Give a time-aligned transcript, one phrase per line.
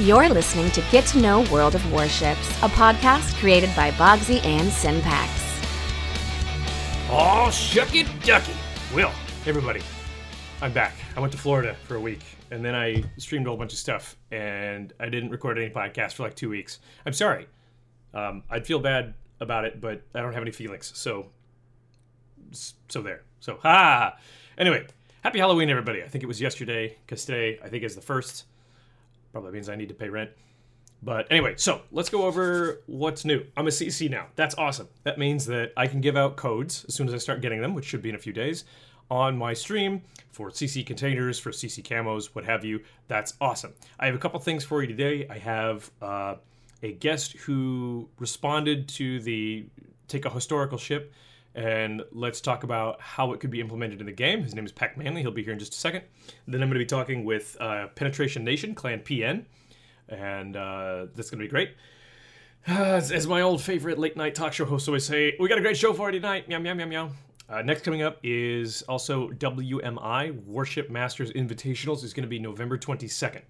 [0.00, 4.72] You're listening to Get to Know World of Warships, a podcast created by Bogsy and
[4.72, 5.30] Synpax.
[7.10, 8.54] Oh, shucky ducky.
[8.94, 9.12] Will,
[9.44, 9.82] everybody,
[10.62, 10.94] I'm back.
[11.14, 13.78] I went to Florida for a week, and then I streamed a whole bunch of
[13.78, 16.78] stuff, and I didn't record any podcasts for like two weeks.
[17.04, 17.46] I'm sorry.
[18.14, 21.26] Um, I'd feel bad about it, but I don't have any feelings, so
[22.52, 23.20] so there.
[23.40, 24.16] So ha.
[24.56, 24.86] Anyway,
[25.22, 26.02] happy Halloween, everybody.
[26.02, 28.46] I think it was yesterday because today I think is the first.
[29.32, 30.30] Probably means I need to pay rent.
[31.02, 33.44] But anyway, so let's go over what's new.
[33.56, 34.26] I'm a CC now.
[34.36, 34.88] That's awesome.
[35.04, 37.74] That means that I can give out codes as soon as I start getting them,
[37.74, 38.64] which should be in a few days,
[39.10, 42.82] on my stream for CC containers, for CC camos, what have you.
[43.08, 43.72] That's awesome.
[43.98, 45.26] I have a couple things for you today.
[45.28, 46.34] I have uh,
[46.82, 49.66] a guest who responded to the
[50.06, 51.12] take a historical ship
[51.54, 54.42] and let's talk about how it could be implemented in the game.
[54.42, 55.22] His name is Pac Manley.
[55.22, 56.04] He'll be here in just a second.
[56.46, 59.44] Then I'm going to be talking with uh, Penetration Nation, Clan PN,
[60.08, 61.74] and uh, that's going to be great.
[62.66, 65.62] As, as, my old favorite late night talk show host always say, we got a
[65.62, 66.46] great show for you tonight.
[66.46, 67.10] Meow, meow, meow, meow.
[67.48, 72.76] Uh, next coming up is also WMI, Warship Masters Invitationals, is going to be November
[72.76, 73.40] 22nd.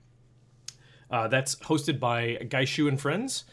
[1.11, 3.45] Uh, that's hosted by Gaishu and Friends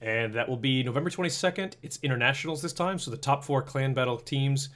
[0.00, 1.74] and that will be November 22nd.
[1.82, 4.68] It's internationals this time, so the top four clan battle teams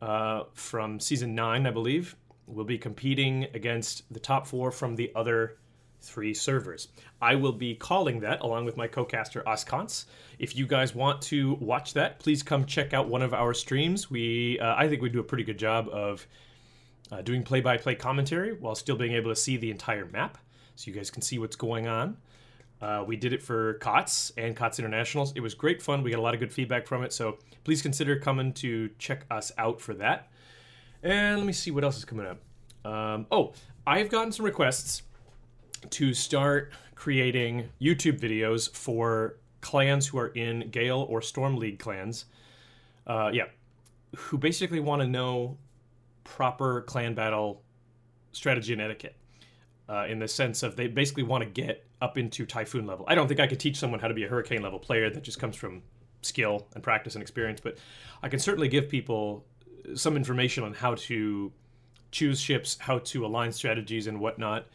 [0.00, 5.10] uh, from season nine, I believe, will be competing against the top four from the
[5.14, 5.56] other
[6.00, 6.88] three servers.
[7.20, 10.06] I will be calling that along with my co-caster Oskons.
[10.38, 14.10] If you guys want to watch that, please come check out one of our streams.
[14.10, 16.26] We, uh, I think we do a pretty good job of
[17.10, 20.38] uh, doing play-by-play commentary while still being able to see the entire map,
[20.76, 22.16] so you guys can see what's going on.
[22.84, 25.32] Uh, we did it for COTS and COTS Internationals.
[25.34, 26.02] It was great fun.
[26.02, 27.14] We got a lot of good feedback from it.
[27.14, 30.28] So please consider coming to check us out for that.
[31.02, 32.40] And let me see what else is coming up.
[32.84, 33.54] Um, oh,
[33.86, 35.02] I've gotten some requests
[35.88, 42.26] to start creating YouTube videos for clans who are in Gale or Storm League clans.
[43.06, 43.44] Uh, yeah,
[44.14, 45.56] who basically want to know
[46.22, 47.62] proper clan battle
[48.32, 49.16] strategy and etiquette.
[49.86, 53.04] Uh, in the sense of they basically want to get up into typhoon level.
[53.06, 55.22] I don't think I could teach someone how to be a hurricane level player that
[55.22, 55.82] just comes from
[56.22, 57.76] skill and practice and experience, but
[58.22, 59.44] I can certainly give people
[59.94, 61.52] some information on how to
[62.10, 64.66] choose ships, how to align strategies and whatnot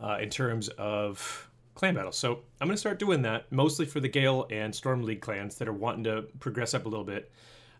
[0.00, 2.18] uh, in terms of clan battles.
[2.18, 5.56] So I'm going to start doing that mostly for the Gale and Storm League clans
[5.56, 7.30] that are wanting to progress up a little bit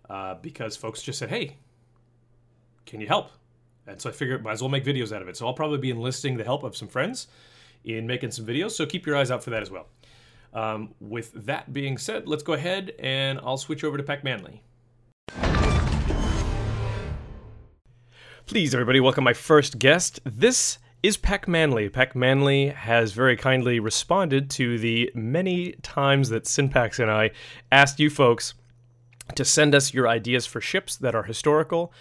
[0.08, 1.58] uh, because folks just said, hey,
[2.86, 3.30] can you help?
[3.86, 5.36] And so I figured might as well make videos out of it.
[5.36, 7.26] So I'll probably be enlisting the help of some friends
[7.84, 9.86] in making some videos, so keep your eyes out for that as well.
[10.54, 14.62] Um, with that being said, let's go ahead and I'll switch over to Pac Manley.
[18.46, 20.20] Please, everybody, welcome my first guest.
[20.24, 21.88] This is Pac Manley.
[21.88, 27.32] Pac Manley has very kindly responded to the many times that Synpax and I
[27.72, 28.54] asked you folks
[29.34, 31.92] to send us your ideas for ships that are historical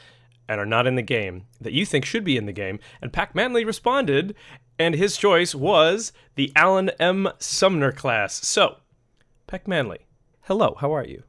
[0.47, 2.79] and are not in the game that you think should be in the game.
[3.01, 4.35] And Pac Manley responded
[4.79, 7.29] and his choice was the Allen M.
[7.39, 8.45] Sumner class.
[8.45, 8.77] So,
[9.47, 9.99] Pac Manley,
[10.41, 11.23] hello, how are you?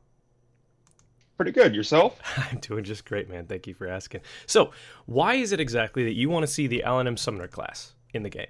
[1.36, 1.74] Pretty good.
[1.74, 2.20] Yourself?
[2.36, 3.46] I'm doing just great, man.
[3.46, 4.20] Thank you for asking.
[4.46, 4.70] So,
[5.06, 7.16] why is it exactly that you want to see the Allen M.
[7.16, 8.46] Sumner class in the game?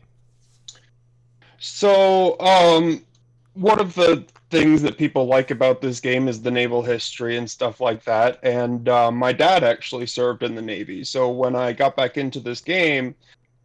[1.59, 3.05] So, um,
[3.55, 7.51] one of the things that people like about this game is the naval history and
[7.51, 8.39] stuff like that.
[8.43, 11.05] And uh, my dad actually served in the Navy.
[11.05, 13.15] So when I got back into this game,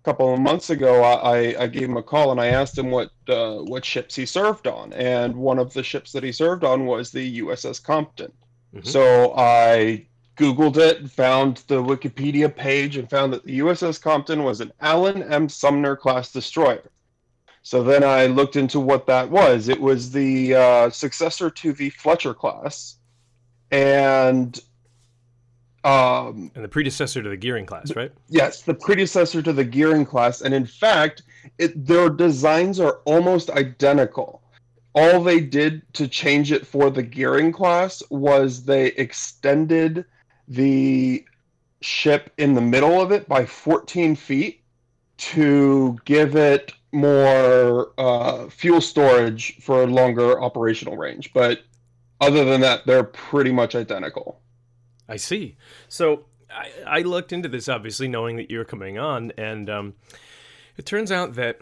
[0.02, 2.90] a couple of months ago, I, I gave him a call and I asked him
[2.90, 6.64] what uh, what ships he served on, and one of the ships that he served
[6.64, 8.32] on was the USS Compton.
[8.74, 8.88] Mm-hmm.
[8.88, 10.06] So I
[10.38, 15.22] Googled it, found the Wikipedia page, and found that the USS Compton was an Allen
[15.24, 15.50] M.
[15.50, 16.90] Sumner class destroyer.
[17.70, 19.70] So then I looked into what that was.
[19.70, 22.96] It was the uh, successor to the Fletcher class,
[23.70, 24.60] and
[25.84, 28.12] um, and the predecessor to the gearing class, right?
[28.28, 31.22] Yes, the predecessor to the gearing class, and in fact,
[31.60, 34.42] it, their designs are almost identical.
[34.96, 40.06] All they did to change it for the gearing class was they extended
[40.48, 41.24] the
[41.82, 44.60] ship in the middle of it by 14 feet
[45.20, 51.32] to give it more uh, fuel storage for a longer operational range.
[51.34, 51.62] But
[52.22, 54.42] other than that, they're pretty much identical.
[55.08, 55.58] I see.
[55.88, 59.94] So I, I, looked into this, obviously, knowing that you're coming on, and um,
[60.78, 61.60] it turns out that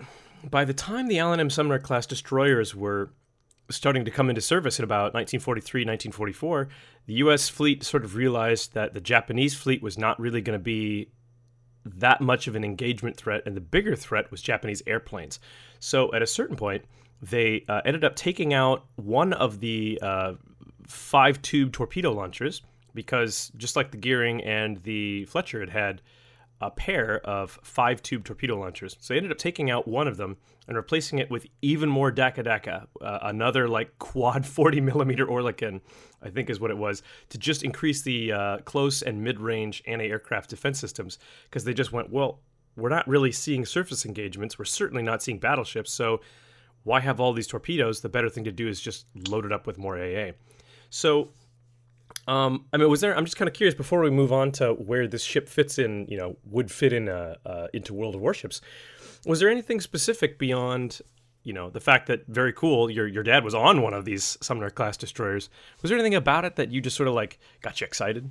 [0.50, 1.50] by the time the Alan M.
[1.50, 3.12] Sumner class destroyers were
[3.70, 6.70] starting to come into service in about 1943, 1944,
[7.06, 7.50] the U.S.
[7.50, 11.10] fleet sort of realized that the Japanese fleet was not really going to be
[11.96, 15.40] that much of an engagement threat, and the bigger threat was Japanese airplanes.
[15.80, 16.86] So at a certain point,
[17.22, 20.34] they uh, ended up taking out one of the uh,
[20.88, 22.62] five tube torpedo launchers
[22.94, 26.02] because just like the Gearing and the Fletcher had had
[26.60, 28.98] a pair of five tube torpedo launchers.
[29.00, 30.38] So they ended up taking out one of them
[30.68, 35.82] and replacing it with even more Daka Daka, uh, another like quad 40 millimeter Oerlikon,
[36.22, 39.84] I think is what it was, to just increase the uh, close and mid range
[39.86, 42.40] anti aircraft defense systems because they just went, well,
[42.76, 44.58] we're not really seeing surface engagements.
[44.60, 45.92] We're certainly not seeing battleships.
[45.92, 46.22] So
[46.84, 48.02] why have all these torpedoes?
[48.02, 50.32] The better thing to do is just load it up with more AA.
[50.90, 51.30] So
[52.28, 53.16] um, I mean, was there?
[53.16, 56.06] I'm just kind of curious before we move on to where this ship fits in.
[56.10, 58.62] You know, would fit in uh, uh, into World of Warships.
[59.26, 61.02] Was there anything specific beyond,
[61.44, 64.38] you know, the fact that very cool your your dad was on one of these
[64.42, 65.50] Sumner class destroyers?
[65.82, 68.30] Was there anything about it that you just sort of like got you excited?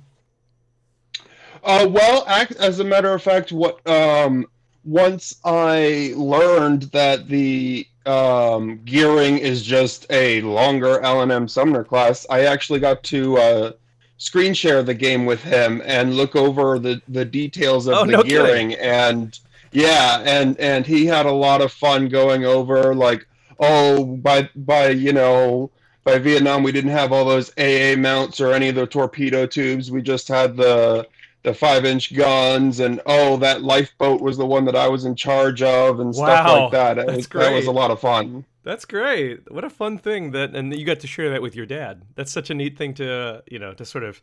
[1.63, 2.23] Uh, well,
[2.59, 4.45] as a matter of fact, what um,
[4.83, 11.47] once I learned that the um, gearing is just a longer Allen M.
[11.47, 13.71] Sumner class, I actually got to uh,
[14.17, 18.13] screen share the game with him and look over the the details of oh, the
[18.13, 18.85] no gearing kidding.
[18.85, 19.39] and
[19.71, 23.27] yeah and and he had a lot of fun going over like
[23.59, 25.69] oh by by you know
[26.03, 29.91] by Vietnam we didn't have all those AA mounts or any of the torpedo tubes
[29.91, 31.07] we just had the
[31.43, 35.15] the five inch guns and oh that lifeboat was the one that I was in
[35.15, 37.29] charge of and wow, stuff like that.
[37.29, 37.43] Great.
[37.43, 38.43] That was a lot of fun.
[38.67, 39.49] That's great.
[39.49, 42.03] What a fun thing that, and you got to share that with your dad.
[42.15, 44.21] That's such a neat thing to, you know, to sort of,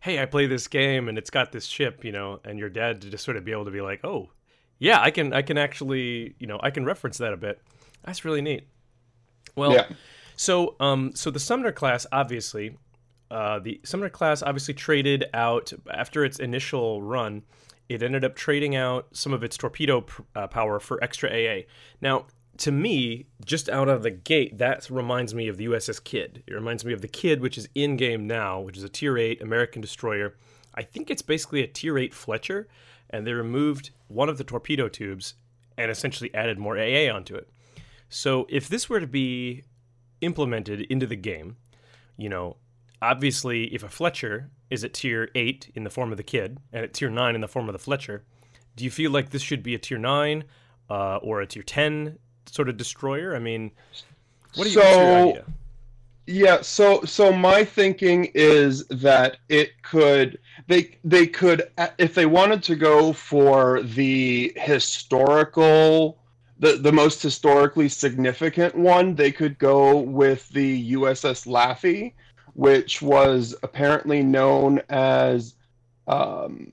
[0.00, 3.02] hey, I play this game and it's got this ship, you know, and your dad
[3.02, 4.30] to just sort of be able to be like, oh,
[4.78, 7.60] yeah, I can, I can actually, you know, I can reference that a bit.
[8.02, 8.66] That's really neat.
[9.56, 9.88] Well, yeah.
[10.36, 12.78] so, um, so the Sumner class, obviously,
[13.30, 17.42] uh, the Sumner class obviously traded out after its initial run.
[17.90, 21.64] It ended up trading out some of its torpedo pr- uh, power for extra AA.
[22.00, 22.24] Now,
[22.58, 26.42] to me, just out of the gate, that reminds me of the USS Kidd.
[26.46, 29.18] It reminds me of the Kidd, which is in game now, which is a Tier
[29.18, 30.36] 8 American destroyer.
[30.74, 32.68] I think it's basically a Tier 8 Fletcher,
[33.10, 35.34] and they removed one of the torpedo tubes
[35.78, 37.48] and essentially added more AA onto it.
[38.08, 39.64] So if this were to be
[40.20, 41.56] implemented into the game,
[42.16, 42.56] you know,
[43.02, 46.84] obviously if a Fletcher is at Tier 8 in the form of the Kidd and
[46.84, 48.24] at Tier 9 in the form of the Fletcher,
[48.74, 50.44] do you feel like this should be a Tier 9
[50.88, 52.18] uh, or a Tier 10
[52.48, 53.34] sort of destroyer?
[53.34, 53.70] I mean,
[54.54, 55.44] what do you so,
[56.26, 62.62] Yeah, so so my thinking is that it could they they could if they wanted
[62.64, 66.18] to go for the historical
[66.58, 72.14] the the most historically significant one, they could go with the USS Laffey,
[72.54, 75.54] which was apparently known as
[76.08, 76.72] um,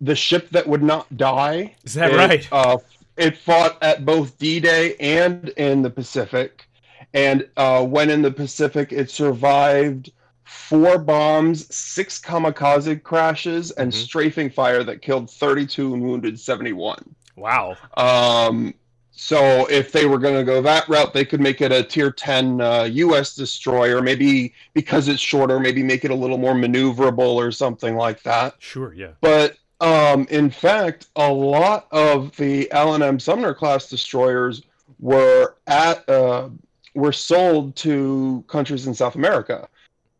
[0.00, 1.74] the ship that would not die.
[1.84, 2.48] Is that it, right?
[2.52, 2.78] Uh,
[3.16, 6.68] it fought at both D-Day and in the Pacific,
[7.14, 10.12] and uh, when in the Pacific, it survived
[10.44, 14.02] four bombs, six kamikaze crashes, and mm-hmm.
[14.02, 17.14] strafing fire that killed 32 and wounded 71.
[17.36, 17.76] Wow.
[17.96, 18.74] Um,
[19.10, 22.10] so if they were going to go that route, they could make it a tier
[22.10, 23.34] 10 uh, U.S.
[23.34, 24.02] destroyer.
[24.02, 28.54] Maybe because it's shorter, maybe make it a little more maneuverable or something like that.
[28.58, 29.12] Sure, yeah.
[29.20, 33.18] But um, in fact, a lot of the Allen M.
[33.18, 34.62] Sumner class destroyers
[34.98, 36.48] were at uh,
[36.94, 39.68] were sold to countries in South America.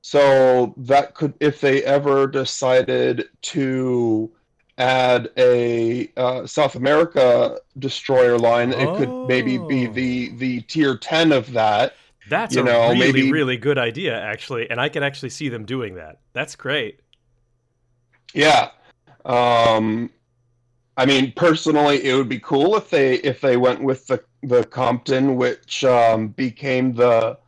[0.03, 4.31] So that could, if they ever decided to
[4.79, 8.79] add a uh, South America destroyer line, oh.
[8.79, 9.93] it could maybe be oh.
[9.93, 11.95] the the tier ten of that.
[12.29, 13.33] That's you a know, really maybe...
[13.33, 16.19] really good idea, actually, and I can actually see them doing that.
[16.33, 17.01] That's great.
[18.35, 18.71] Yeah,
[19.27, 20.11] um,
[20.97, 24.65] I mean, personally, it would be cool if they if they went with the the
[24.65, 27.39] Compton, which um, became the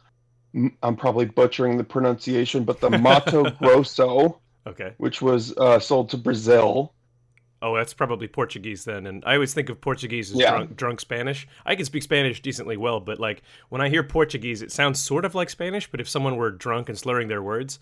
[0.83, 6.19] I'm probably butchering the pronunciation, but the Mato Grosso, okay, which was uh, sold to
[6.19, 6.93] Brazil.
[7.61, 9.07] Oh, that's probably Portuguese then.
[9.07, 10.51] And I always think of Portuguese as yeah.
[10.51, 11.49] drunk, drunk, Spanish.
[11.67, 15.25] I can speak Spanish decently well, but like when I hear Portuguese, it sounds sort
[15.25, 15.91] of like Spanish.
[15.91, 17.81] But if someone were drunk and slurring their words,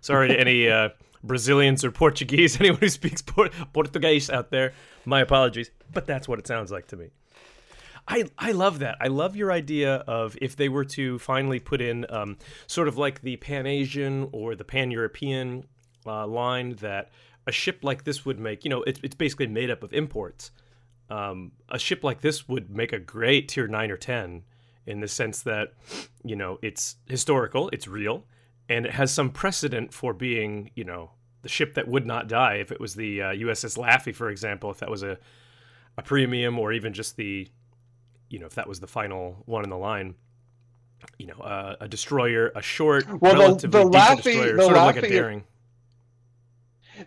[0.00, 0.90] sorry to any uh,
[1.26, 4.72] Brazilians or Portuguese, anyone who speaks Port- Portuguese out there,
[5.04, 7.10] my apologies, but that's what it sounds like to me.
[8.08, 8.96] I, I love that.
[9.00, 12.96] I love your idea of if they were to finally put in um, sort of
[12.96, 15.64] like the Pan Asian or the Pan European
[16.06, 17.10] uh, line that
[17.46, 18.64] a ship like this would make.
[18.64, 20.52] You know, it's, it's basically made up of imports.
[21.10, 24.42] Um, a ship like this would make a great tier 9 or 10
[24.86, 25.72] in the sense that,
[26.24, 28.24] you know, it's historical, it's real,
[28.68, 31.10] and it has some precedent for being, you know,
[31.46, 34.68] the ship that would not die if it was the uh, USS Laffey, for example,
[34.72, 35.16] if that was a
[35.96, 37.48] a premium or even just the
[38.28, 40.14] you know if that was the final one in the line.
[41.18, 44.62] You know, uh, a destroyer, a short, Well, the- relatively the decent Laffey- destroyer, the
[44.62, 45.44] sort of like a Laffey- daring.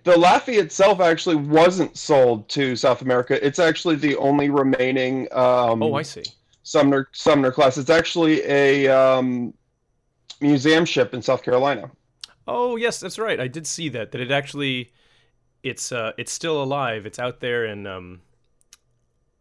[0.03, 3.43] The Laffey itself actually wasn't sold to South America.
[3.45, 6.23] It's actually the only remaining um, Oh, I see.
[6.63, 7.77] Sumner Sumner class.
[7.77, 9.53] It's actually a um,
[10.39, 11.89] museum ship in South Carolina.
[12.49, 13.39] Oh yes, that's right.
[13.39, 14.11] I did see that.
[14.11, 14.91] That it actually,
[15.61, 17.05] it's uh, it's still alive.
[17.05, 18.21] It's out there in um,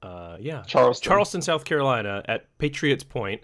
[0.02, 1.08] uh, yeah, Charleston.
[1.08, 3.42] Charleston, South Carolina, at Patriots Point.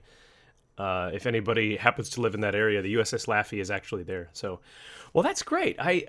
[0.77, 4.29] Uh, if anybody happens to live in that area, the USS Laffey is actually there.
[4.33, 4.61] So,
[5.15, 5.77] well, that's great.
[5.79, 6.07] I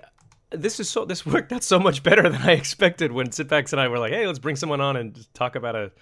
[0.50, 3.80] this is so this worked out so much better than I expected when Synpax and
[3.80, 5.92] I were like, hey, let's bring someone on and talk about a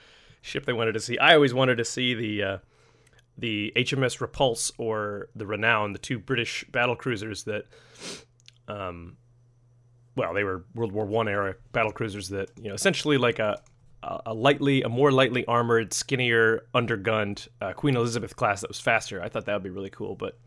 [0.42, 1.18] ship they wanted to see.
[1.18, 2.58] I always wanted to see the uh,
[3.36, 7.66] the HMS Repulse or the Renown, the two British battle cruisers that,
[8.68, 9.16] um,
[10.16, 13.60] well, they were World War One era battle cruisers that you know essentially like a
[14.26, 19.22] a lightly, a more lightly armored, skinnier, undergunned uh, Queen Elizabeth class that was faster.
[19.22, 20.38] I thought that would be really cool, but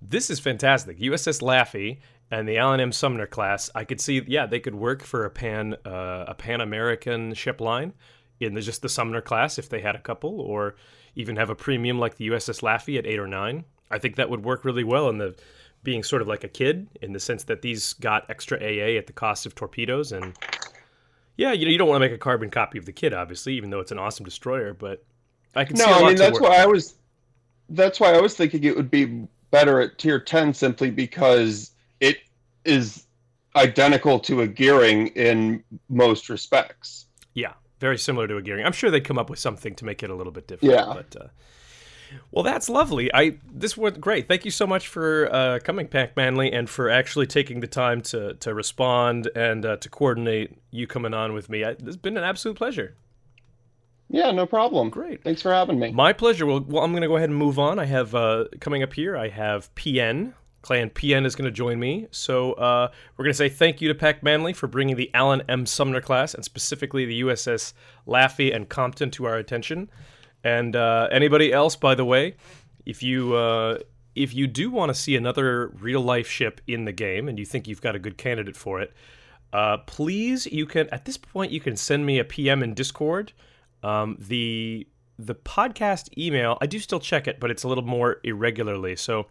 [0.00, 0.98] this is fantastic.
[0.98, 2.00] USS Laffey
[2.30, 2.92] and the Allen M.
[2.92, 3.70] Sumner class.
[3.74, 7.60] I could see, yeah, they could work for a pan uh, a Pan American ship
[7.60, 7.92] line
[8.40, 10.74] in the, just the Sumner class if they had a couple, or
[11.14, 13.64] even have a premium like the USS Laffey at eight or nine.
[13.90, 15.36] I think that would work really well in the
[15.82, 19.06] being sort of like a Kidd in the sense that these got extra AA at
[19.06, 20.34] the cost of torpedoes and
[21.36, 23.54] yeah, you know, you don't want to make a carbon copy of the Kidd, obviously,
[23.54, 24.74] even though it's an awesome destroyer.
[24.74, 25.04] But
[25.54, 26.94] I can No, see a lot I mean that's why I was.
[27.68, 32.18] That's why I was thinking it would be better at tier ten simply because it
[32.64, 33.06] is
[33.56, 37.06] identical to a gearing in most respects.
[37.34, 38.64] Yeah, very similar to a gearing.
[38.64, 40.72] I'm sure they'd come up with something to make it a little bit different.
[40.72, 40.86] Yeah.
[40.86, 41.28] But uh,
[42.30, 43.12] well, that's lovely.
[43.12, 44.28] I this was great.
[44.28, 48.00] Thank you so much for uh, coming, Pac Manley, and for actually taking the time
[48.02, 51.64] to to respond and uh, to coordinate you coming on with me.
[51.64, 52.96] I, it's been an absolute pleasure.
[54.08, 54.90] Yeah, no problem.
[54.90, 55.24] Great.
[55.24, 55.90] Thanks for having me.
[55.90, 56.46] My pleasure.
[56.46, 57.78] Well, well I'm going to go ahead and move on.
[57.78, 59.16] I have uh, coming up here.
[59.16, 60.34] I have PN.
[60.62, 62.06] Clan PN is going to join me.
[62.12, 65.42] So uh, we're going to say thank you to Pac Manley for bringing the Allen
[65.48, 65.66] M.
[65.66, 67.74] Sumner class and specifically the USS
[68.06, 69.90] Laffey and Compton to our attention.
[70.44, 72.36] And uh, anybody else, by the way,
[72.86, 73.78] if you uh,
[74.14, 77.44] if you do want to see another real life ship in the game and you
[77.44, 78.92] think you've got a good candidate for it,
[79.52, 83.32] uh, please you can at this point you can send me a PM in Discord.
[83.82, 84.86] Um, the
[85.18, 88.96] the podcast email I do still check it, but it's a little more irregularly.
[88.96, 89.26] So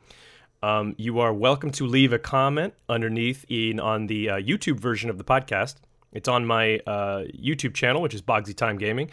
[0.63, 5.09] um, you are welcome to leave a comment underneath in on the uh, YouTube version
[5.09, 5.75] of the podcast.
[6.11, 9.09] It's on my uh, YouTube channel, which is Bogsy Time Gaming.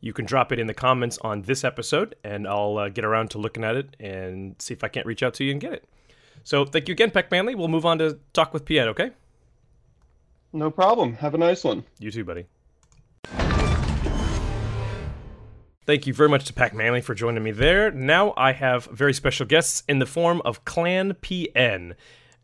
[0.00, 3.30] You can drop it in the comments on this episode, and I'll uh, get around
[3.30, 5.72] to looking at it and see if I can't reach out to you and get
[5.72, 5.84] it.
[6.42, 7.54] So thank you again, Pac Manley.
[7.54, 9.10] We'll move on to talk with Piet, okay?
[10.52, 11.14] No problem.
[11.14, 11.84] Have a nice one.
[11.98, 12.46] You too, buddy.
[15.90, 17.90] Thank you very much to Pac Manley for joining me there.
[17.90, 21.96] Now I have very special guests in the form of Clan PN.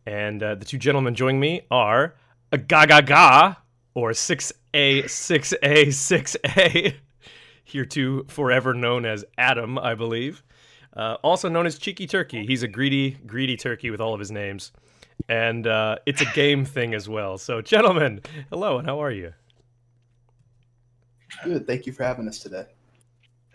[0.05, 2.17] And uh, the two gentlemen joining me are
[2.51, 3.55] a Gaga Ga,
[3.95, 4.53] or 6A,
[5.05, 6.95] 6A, 6A,
[7.63, 10.43] hereto forever known as Adam, I believe.
[10.97, 12.45] Uh, also known as Cheeky Turkey.
[12.47, 14.73] He's a greedy, greedy turkey with all of his names.
[15.29, 17.39] And uh, it's a game thing as well.
[17.39, 19.35] So, gentlemen, hello, and how are you?
[21.45, 21.69] Good.
[21.69, 22.67] Thank you for having us today.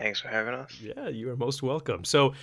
[0.02, 0.80] Thanks for having us.
[0.82, 2.04] Yeah, you are most welcome.
[2.04, 2.34] So,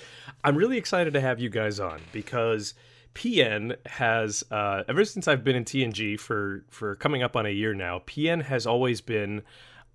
[0.45, 2.75] I'm really excited to have you guys on because
[3.15, 7.50] PN has, uh, ever since I've been in TNG for for coming up on a
[7.50, 9.43] year now, PN has always been,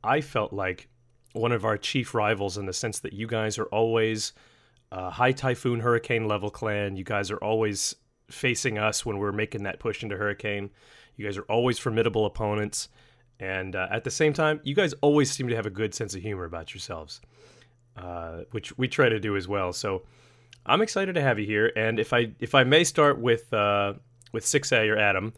[0.03, 0.89] I felt like,
[1.33, 4.33] one of our chief rivals in the sense that you guys are always
[4.91, 6.95] uh, high typhoon hurricane level clan.
[6.95, 7.95] You guys are always
[8.29, 10.69] facing us when we're making that push into hurricane.
[11.15, 12.89] You guys are always formidable opponents.
[13.39, 16.15] And uh, at the same time, you guys always seem to have a good sense
[16.15, 17.21] of humor about yourselves
[17.97, 19.73] uh, which we try to do as well.
[19.73, 20.03] So
[20.65, 21.71] I'm excited to have you here.
[21.75, 23.93] And if I if I may start with uh,
[24.31, 25.33] with six A or Adam,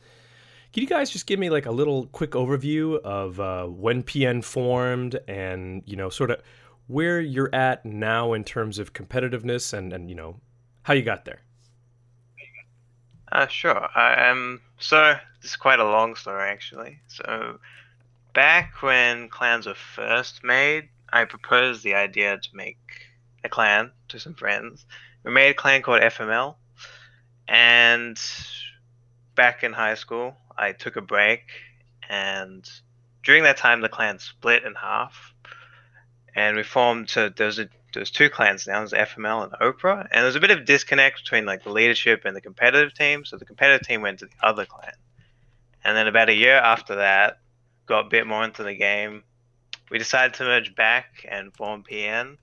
[0.74, 4.44] can you guys just give me like a little quick overview of uh, when PN
[4.44, 6.42] formed and you know sort of
[6.88, 10.40] where you're at now in terms of competitiveness and and you know
[10.84, 11.42] how you got there.
[13.32, 13.90] Uh, sure.
[14.00, 17.00] Um, so this is quite a long story actually.
[17.08, 17.60] So
[18.36, 22.78] back when clans were first made, I proposed the idea to make
[23.44, 24.86] a clan to some friends.
[25.24, 26.56] We made a clan called FML,
[27.48, 28.20] and
[29.34, 31.44] back in high school, I took a break,
[32.10, 32.70] and
[33.24, 35.34] during that time, the clan split in half,
[36.36, 37.10] and we formed.
[37.10, 38.80] So there's a there's two clans now.
[38.80, 42.36] There's FML and Oprah, and there's a bit of disconnect between like the leadership and
[42.36, 43.24] the competitive team.
[43.24, 44.92] So the competitive team went to the other clan,
[45.86, 47.40] And then about a year after that,
[47.86, 49.24] got a bit more into the game.
[49.90, 52.38] We decided to merge back and form PN.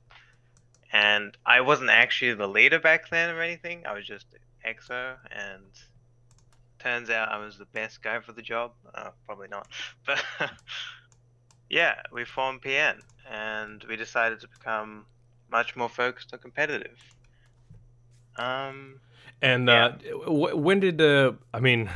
[0.93, 3.85] And I wasn't actually the leader back then or anything.
[3.87, 4.27] I was just
[4.67, 5.65] XO, and
[6.79, 8.73] turns out I was the best guy for the job.
[8.95, 9.69] Uh, probably not,
[10.07, 10.23] but
[11.71, 15.07] yeah, we formed PN, and we decided to become
[15.51, 16.99] much more focused on competitive.
[18.37, 19.01] Um,
[19.41, 19.93] and uh,
[20.25, 21.91] w- when did uh, I mean?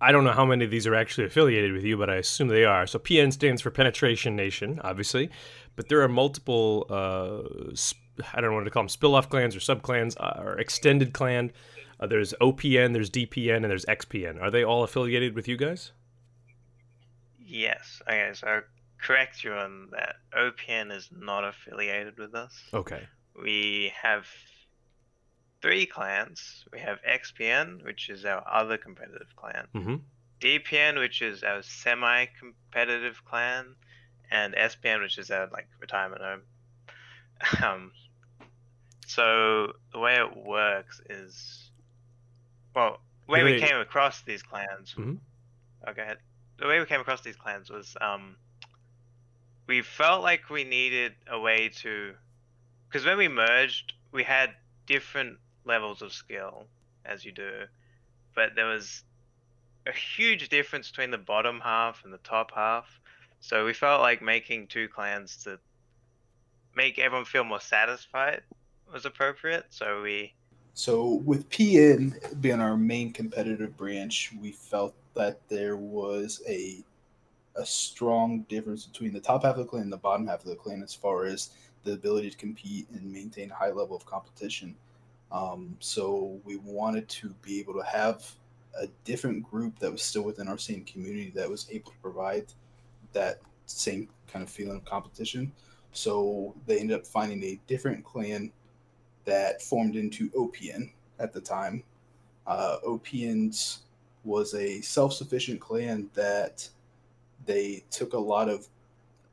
[0.00, 2.48] I don't know how many of these are actually affiliated with you, but I assume
[2.48, 2.86] they are.
[2.86, 5.30] So PN stands for Penetration Nation, obviously,
[5.76, 6.86] but there are multiple.
[6.88, 7.74] Uh,
[8.32, 11.52] I don't know what to call them, spill-off clans or sub-clans uh, or extended clan.
[11.98, 14.40] Uh, there's OPN, there's DPN, and there's XPN.
[14.40, 15.92] Are they all affiliated with you guys?
[17.38, 18.00] Yes.
[18.08, 18.60] Okay, so
[19.02, 20.16] correct you on that.
[20.36, 22.58] OPN is not affiliated with us.
[22.72, 23.06] Okay.
[23.42, 24.26] We have
[25.62, 26.64] three clans.
[26.72, 29.66] We have XPN, which is our other competitive clan.
[29.74, 29.96] Mm-hmm.
[30.40, 33.74] DPN, which is our semi-competitive clan,
[34.30, 36.42] and SPN, which is our like retirement home.
[37.64, 37.92] Um,
[39.06, 41.70] so the way it works is,
[42.76, 44.94] well, the way we came across these clans.
[44.94, 45.14] Mm-hmm.
[45.88, 46.12] Okay,
[46.58, 48.36] the way we came across these clans was um,
[49.66, 52.12] we felt like we needed a way to,
[52.88, 54.50] because when we merged, we had
[54.86, 56.64] different levels of skill,
[57.04, 57.64] as you do,
[58.34, 59.04] but there was
[59.86, 63.00] a huge difference between the bottom half and the top half.
[63.40, 65.58] So we felt like making two clans to
[66.74, 68.42] make everyone feel more satisfied
[68.92, 69.66] was appropriate.
[69.70, 70.34] So we.
[70.74, 76.84] So with PN being our main competitive branch, we felt that there was a
[77.56, 80.48] a strong difference between the top half of the clan and the bottom half of
[80.48, 81.50] the clan as far as
[81.82, 84.74] the ability to compete and maintain a high level of competition.
[85.32, 88.24] Um, so we wanted to be able to have
[88.80, 92.46] a different group that was still within our same community that was able to provide
[93.12, 95.52] that same kind of feeling of competition.
[95.92, 98.52] So they ended up finding a different clan
[99.24, 101.82] that formed into OPN at the time.
[102.46, 103.80] Uh, OPN's
[104.24, 106.68] was a self sufficient clan that
[107.46, 108.68] they took a lot of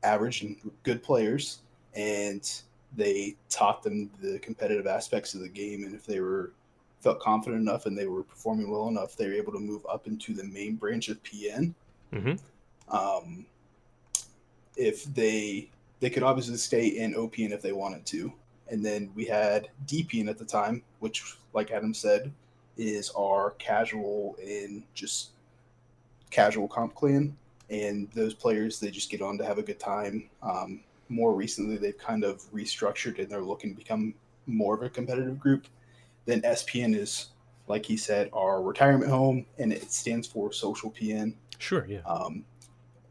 [0.02, 1.60] average and good players
[1.94, 2.62] and
[2.96, 5.84] they taught them the competitive aspects of the game.
[5.84, 6.52] And if they were
[7.00, 10.06] felt confident enough and they were performing well enough, they were able to move up
[10.06, 11.74] into the main branch of PN.
[12.12, 12.96] Mm-hmm.
[12.96, 13.46] Um,
[14.76, 15.70] if they
[16.00, 18.32] they could obviously stay in OPN if they wanted to.
[18.70, 22.30] And then we had DPN at the time, which, like Adam said,
[22.76, 25.30] is our casual and just
[26.30, 27.36] casual comp clan.
[27.70, 30.28] And those players, they just get on to have a good time.
[30.42, 34.14] Um, more recently, they've kind of restructured and they're looking to become
[34.46, 35.66] more of a competitive group.
[36.24, 37.28] Then SPN is,
[37.66, 41.34] like he said, our retirement home, and it stands for Social PN.
[41.58, 42.00] Sure, yeah.
[42.06, 42.44] Um,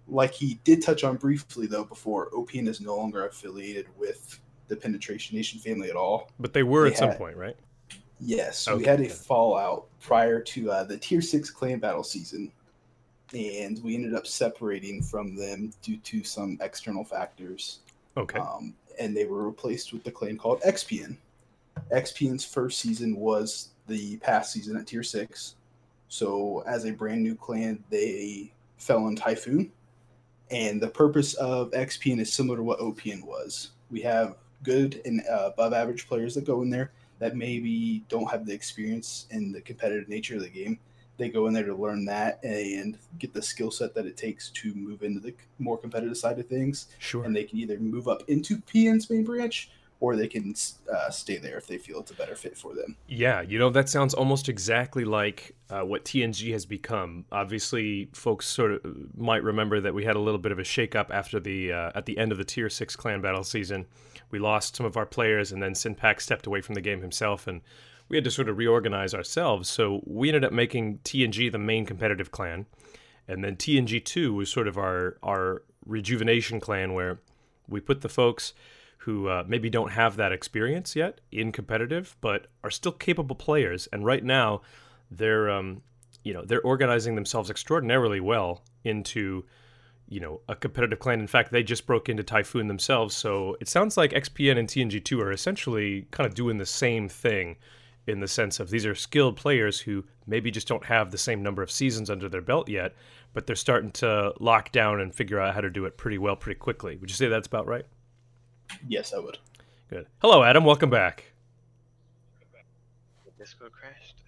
[0.07, 4.75] like he did touch on briefly though before, OPN is no longer affiliated with the
[4.75, 6.31] Penetration Nation family at all.
[6.39, 7.55] But they were they at had, some point, right?
[8.19, 8.77] Yes, okay.
[8.77, 12.51] we had a fallout prior to uh, the Tier Six Clan Battle season,
[13.33, 17.79] and we ended up separating from them due to some external factors.
[18.17, 18.39] Okay.
[18.39, 21.15] Um, and they were replaced with the clan called XPN.
[21.91, 25.56] XPN's first season was the past season at Tier Six.
[26.10, 29.71] So, as a brand new clan, they fell on Typhoon,
[30.49, 33.71] and the purpose of XPN is similar to what OPN was.
[33.91, 38.30] We have good and uh, above average players that go in there that maybe don't
[38.30, 40.80] have the experience in the competitive nature of the game.
[41.17, 44.49] They go in there to learn that and get the skill set that it takes
[44.51, 46.88] to move into the more competitive side of things.
[46.99, 47.25] Sure.
[47.25, 50.53] And they can either move up into PN's main branch or they can
[50.93, 52.95] uh, stay there if they feel it's a better fit for them.
[53.08, 57.25] Yeah, you know that sounds almost exactly like uh, what TNG has become.
[57.32, 58.82] Obviously, folks sort of
[59.17, 62.06] might remember that we had a little bit of a shakeup after the uh, at
[62.06, 63.88] the end of the Tier Six Clan Battle season.
[64.30, 67.47] We lost some of our players, and then Synpax stepped away from the game himself,
[67.47, 67.62] and
[68.09, 69.69] we had to sort of reorganize ourselves.
[69.69, 72.65] So we ended up making TNG the main competitive clan,
[73.27, 77.19] and then TNG Two was sort of our our rejuvenation clan where
[77.67, 78.53] we put the folks
[78.99, 83.87] who uh, maybe don't have that experience yet in competitive, but are still capable players.
[83.93, 84.61] And right now,
[85.09, 85.81] they're um,
[86.23, 89.45] you know they're organizing themselves extraordinarily well into
[90.09, 91.19] you know a competitive clan.
[91.19, 93.15] In fact, they just broke into Typhoon themselves.
[93.15, 97.57] So it sounds like XPN and TNG2 are essentially kind of doing the same thing
[98.07, 101.43] in the sense of these are skilled players who maybe just don't have the same
[101.43, 102.95] number of seasons under their belt yet,
[103.33, 106.35] but they're starting to lock down and figure out how to do it pretty well
[106.35, 106.95] pretty quickly.
[106.95, 107.85] Would you say that's about right?
[108.87, 109.37] Yes, I would.
[109.89, 110.07] Good.
[110.19, 110.63] Hello, Adam.
[110.63, 111.25] Welcome back.
[113.25, 114.15] The Discord crashed.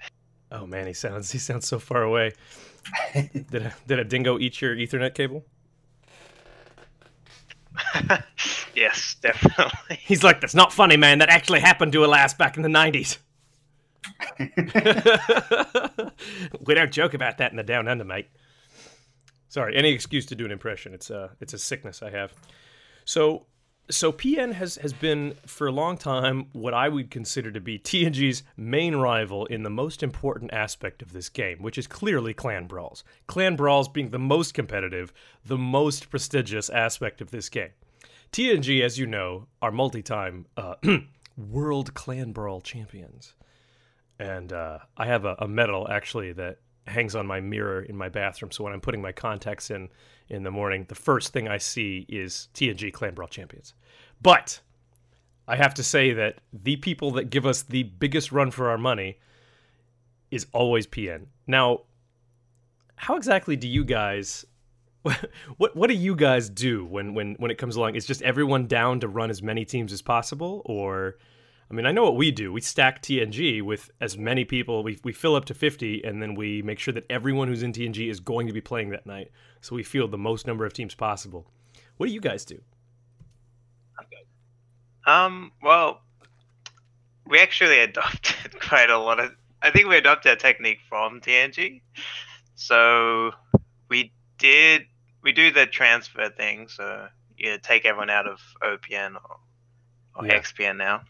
[0.51, 2.31] Oh man, he sounds he sounds so far away.
[3.13, 5.45] did a, did a dingo eat your Ethernet cable?
[8.75, 9.99] yes, definitely.
[10.01, 11.19] He's like, that's not funny, man.
[11.19, 13.19] That actually happened to a lass back in the '90s.
[16.65, 18.27] we don't joke about that in the down under, mate.
[19.47, 20.93] Sorry, any excuse to do an impression.
[20.93, 22.33] It's a it's a sickness I have.
[23.05, 23.47] So
[23.89, 27.79] so PN has has been for a long time what I would consider to be
[27.79, 32.67] TNG's main rival in the most important aspect of this game, which is clearly clan
[32.67, 33.03] brawls.
[33.25, 35.12] Clan brawls being the most competitive,
[35.43, 37.71] the most prestigious aspect of this game.
[38.31, 40.75] TNG, as you know, are multi-time uh,
[41.38, 43.33] world clan brawl champions,
[44.19, 48.10] and uh, I have a, a medal actually that hangs on my mirror in my
[48.10, 48.51] bathroom.
[48.51, 49.89] So when I'm putting my contacts in
[50.27, 53.73] in the morning, the first thing I see is TNG Clan Brawl Champions.
[54.21, 54.60] But
[55.47, 58.77] I have to say that the people that give us the biggest run for our
[58.77, 59.17] money
[60.29, 61.25] is always PN.
[61.47, 61.82] Now,
[62.95, 64.45] how exactly do you guys
[65.58, 67.95] what what do you guys do when when when it comes along?
[67.95, 71.17] Is just everyone down to run as many teams as possible or
[71.71, 72.51] I mean, I know what we do.
[72.51, 74.82] We stack TNG with as many people.
[74.82, 77.73] We, we fill up to 50, and then we make sure that everyone who's in
[77.73, 79.32] TNG is going to be playing that night.
[79.62, 81.45] So we field the most number of teams possible.
[81.97, 82.60] What do you guys do?
[85.05, 86.01] Um, well,
[87.25, 89.32] we actually adopted quite a lot of.
[89.62, 91.82] I think we adopted a technique from TNG.
[92.55, 93.32] So
[93.89, 94.84] we did.
[95.21, 96.67] We do the transfer thing.
[96.67, 99.38] So you take everyone out of OPN or,
[100.15, 100.39] or yeah.
[100.39, 101.01] XPN now.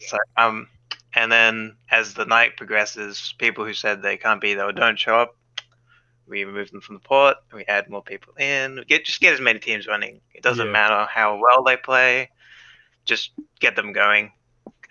[0.00, 0.68] So, um,
[1.14, 4.98] and then as the night progresses, people who said they can't be there or don't
[4.98, 5.36] show up,
[6.26, 7.36] we remove them from the port.
[7.52, 8.76] We add more people in.
[8.76, 10.20] We get just get as many teams running.
[10.32, 10.72] It doesn't yeah.
[10.72, 12.30] matter how well they play.
[13.04, 14.30] Just get them going.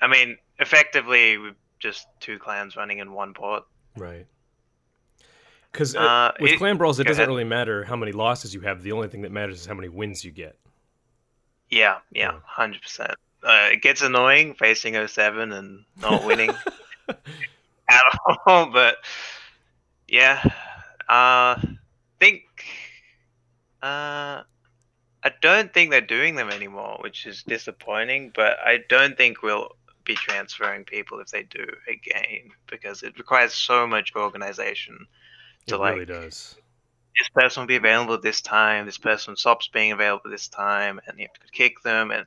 [0.02, 3.64] I mean, effectively, we're just two clans running in one port.
[3.96, 4.28] Right.
[5.72, 7.30] Because uh, uh, with it, clan brawls, it doesn't ahead.
[7.30, 8.84] really matter how many losses you have.
[8.84, 10.58] The only thing that matters is how many wins you get.
[11.70, 16.52] Yeah, yeah, hundred percent uh, it gets annoying facing 07 and not winning
[17.90, 18.02] at
[18.46, 18.66] all.
[18.72, 18.98] But
[20.08, 20.44] yeah,
[21.08, 21.60] uh,
[22.20, 22.44] think
[23.82, 24.44] uh,
[25.24, 28.32] I don't think they're doing them anymore, which is disappointing.
[28.36, 29.76] But I don't think we'll
[30.06, 35.06] be transferring people if they do again because it requires so much organization.
[35.68, 36.56] To it like, really does.
[37.18, 38.86] This person will be available this time.
[38.86, 42.26] This person stops being available this time, and you have to kick them and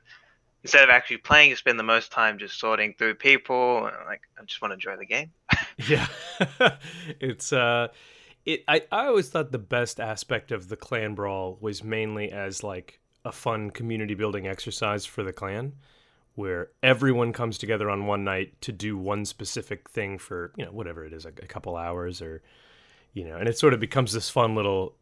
[0.63, 3.89] instead of actually playing, you spend the most time just sorting through people.
[4.05, 5.31] like, I just want to enjoy the game.
[5.87, 6.07] yeah,
[7.19, 7.89] it's uh,
[8.45, 8.63] it.
[8.67, 12.99] I I always thought the best aspect of the clan brawl was mainly as like
[13.25, 15.73] a fun community building exercise for the clan,
[16.35, 20.71] where everyone comes together on one night to do one specific thing for you know
[20.71, 22.41] whatever it is, a, a couple hours or
[23.13, 24.95] you know, and it sort of becomes this fun little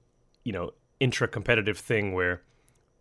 [0.44, 2.42] you know intra competitive thing where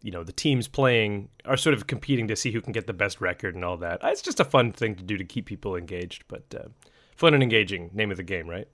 [0.03, 2.93] you know the teams playing are sort of competing to see who can get the
[2.93, 4.01] best record and all that.
[4.03, 6.69] It's just a fun thing to do to keep people engaged, but uh,
[7.17, 7.91] fun and engaging.
[7.93, 8.69] Name of the game, right?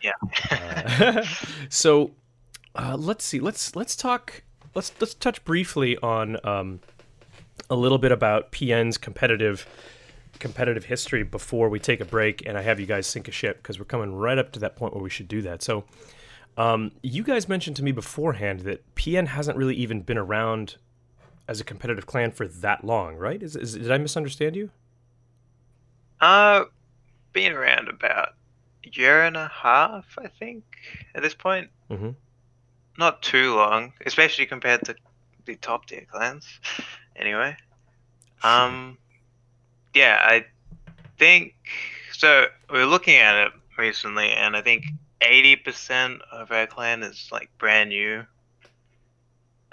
[0.00, 0.12] Yeah.
[0.50, 1.24] uh,
[1.68, 2.12] so
[2.74, 3.40] uh, let's see.
[3.40, 4.42] Let's let's talk.
[4.74, 6.80] Let's let's touch briefly on um,
[7.68, 9.66] a little bit about PN's competitive
[10.38, 13.58] competitive history before we take a break and I have you guys sink a ship
[13.58, 15.62] because we're coming right up to that point where we should do that.
[15.62, 15.84] So
[16.56, 20.76] um, you guys mentioned to me beforehand that PN hasn't really even been around
[21.48, 23.42] as a competitive clan for that long, right?
[23.42, 24.70] Is, is did I misunderstand you?
[26.20, 26.64] Uh,
[27.32, 28.30] been around about
[28.84, 30.64] a year and a half, I think,
[31.14, 31.70] at this point.
[31.90, 32.10] Mm-hmm.
[32.98, 34.94] Not too long, especially compared to
[35.46, 36.46] the top tier clans.
[37.16, 37.56] anyway,
[38.42, 38.98] um,
[39.94, 40.46] yeah, I
[41.18, 41.54] think
[42.12, 42.46] so.
[42.70, 44.84] We were looking at it recently, and I think
[45.22, 48.24] eighty percent of our clan is like brand new.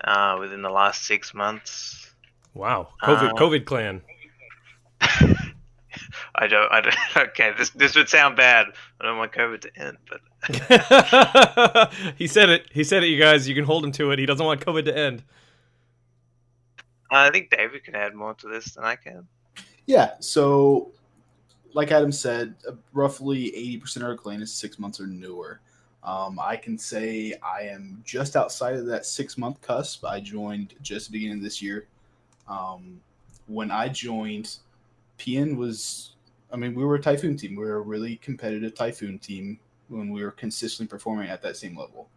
[0.03, 2.13] Uh, within the last six months.
[2.53, 4.01] Wow, COVID, uh, COVID clan.
[5.01, 6.71] I don't.
[6.71, 6.95] I don't.
[7.17, 8.67] Okay, this this would sound bad.
[9.01, 10.21] I don't want COVID to end, but
[12.17, 12.67] he said it.
[12.71, 13.07] He said it.
[13.07, 14.19] You guys, you can hold him to it.
[14.19, 15.23] He doesn't want COVID to end.
[17.11, 19.27] I think David can add more to this than I can.
[19.85, 20.11] Yeah.
[20.19, 20.93] So
[21.73, 23.51] like Adam said, uh, roughly
[23.83, 25.59] 80% of our clan is six months or newer.
[26.03, 30.05] Um, I can say I am just outside of that six month cusp.
[30.05, 31.87] I joined just the beginning of this year.
[32.47, 33.01] Um,
[33.47, 34.57] when I joined,
[35.17, 36.13] PN was,
[36.51, 37.55] I mean, we were a Typhoon team.
[37.55, 41.77] We were a really competitive Typhoon team when we were consistently performing at that same
[41.77, 42.07] level.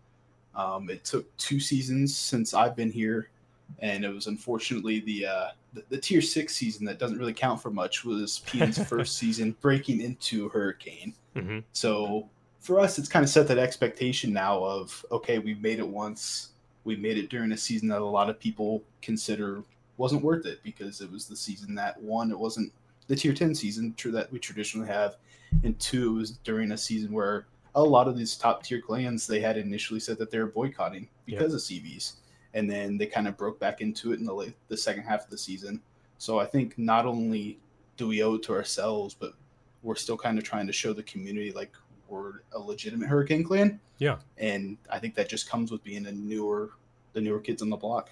[0.55, 3.31] Um, it took two seasons since I've been here,
[3.80, 7.61] and it was unfortunately the uh, the, the, tier six season that doesn't really count
[7.61, 11.14] for much was PN's first season breaking into Hurricane.
[11.37, 11.61] Mm-hmm.
[11.72, 12.28] So
[12.61, 16.50] for us, it's kind of set that expectation now of okay, we've made it once.
[16.85, 19.62] We made it during a season that a lot of people consider
[19.98, 22.72] wasn't worth it because it was the season that one, it wasn't
[23.06, 25.16] the tier 10 season that we traditionally have,
[25.64, 29.26] and two, it was during a season where a lot of these top tier clans
[29.26, 32.14] they had initially said that they were boycotting because of CVs,
[32.55, 35.25] and then they kind of broke back into it in the late, the second half
[35.25, 35.81] of the season.
[36.19, 37.59] So I think not only
[37.97, 39.33] do we owe it to ourselves, but
[39.83, 41.73] we're still kind of trying to show the community like
[42.09, 43.81] we're a legitimate Hurricane clan.
[43.99, 46.71] Yeah, and I think that just comes with being a newer,
[47.12, 48.11] the newer kids on the block.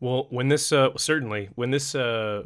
[0.00, 2.44] Well, when this uh, certainly when this uh,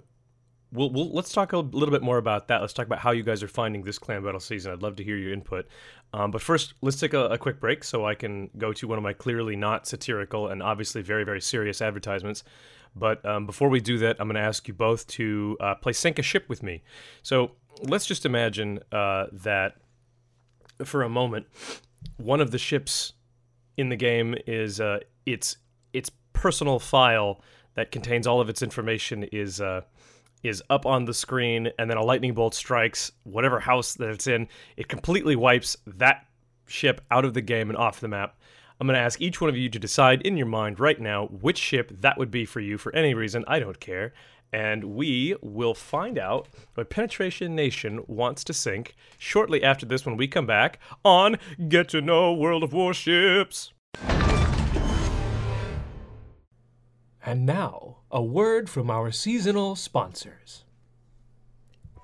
[0.72, 2.61] we'll, we'll let's talk a little bit more about that.
[2.61, 4.72] Let's talk about how you guys are finding this clan battle season.
[4.72, 5.66] I'd love to hear your input.
[6.12, 8.98] Um, but first, let's take a, a, quick break so I can go to one
[8.98, 12.44] of my clearly not satirical and obviously very very serious advertisements.
[12.96, 15.92] But um, before we do that, I'm going to ask you both to uh, play
[15.92, 16.83] sink a ship with me.
[17.22, 17.52] So
[17.83, 19.76] let's just imagine uh, that
[20.85, 21.46] for a moment,
[22.16, 23.12] one of the ships
[23.76, 25.56] in the game is uh, its
[25.92, 27.40] its personal file
[27.74, 29.83] that contains all of its information is uh,
[30.42, 34.26] is up on the screen, and then a lightning bolt strikes whatever house that it's
[34.26, 34.48] in.
[34.76, 36.26] It completely wipes that
[36.66, 38.37] ship out of the game and off the map.
[38.81, 41.26] I'm going to ask each one of you to decide in your mind right now
[41.26, 43.44] which ship that would be for you for any reason.
[43.46, 44.14] I don't care.
[44.53, 50.16] And we will find out what Penetration Nation wants to sink shortly after this when
[50.16, 51.37] we come back on
[51.68, 53.72] Get to Know World of Warships.
[57.24, 60.64] And now, a word from our seasonal sponsors.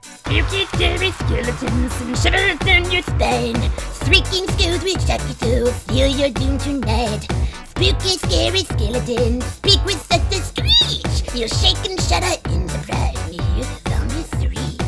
[0.03, 3.57] Spooky, scary skeletons and shivers down your spine.
[4.05, 7.27] Shrieking skulls will shock you so feel you're doomed tonight.
[7.69, 11.35] Spooky, scary skeletons speak with such a screech.
[11.35, 14.81] You'll shake and shudder in surprise when you hear the zombie shriek.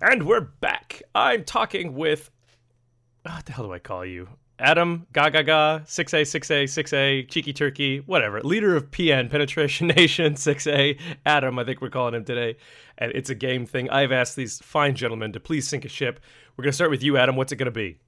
[0.00, 1.02] And we're back.
[1.14, 2.30] I'm talking with
[3.34, 4.28] what the hell do I call you?
[4.60, 8.40] Adam, Gaga Ga, 6A, 6A, 6A, Cheeky Turkey, whatever.
[8.40, 12.56] Leader of PN, Penetration Nation, 6A, Adam, I think we're calling him today.
[12.98, 13.88] And it's a game thing.
[13.90, 16.20] I've asked these fine gentlemen to please sink a ship.
[16.56, 17.36] We're going to start with you, Adam.
[17.36, 17.98] What's it going to be?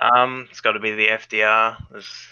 [0.00, 1.76] Um, It's got to be the FDR.
[1.90, 2.28] There's,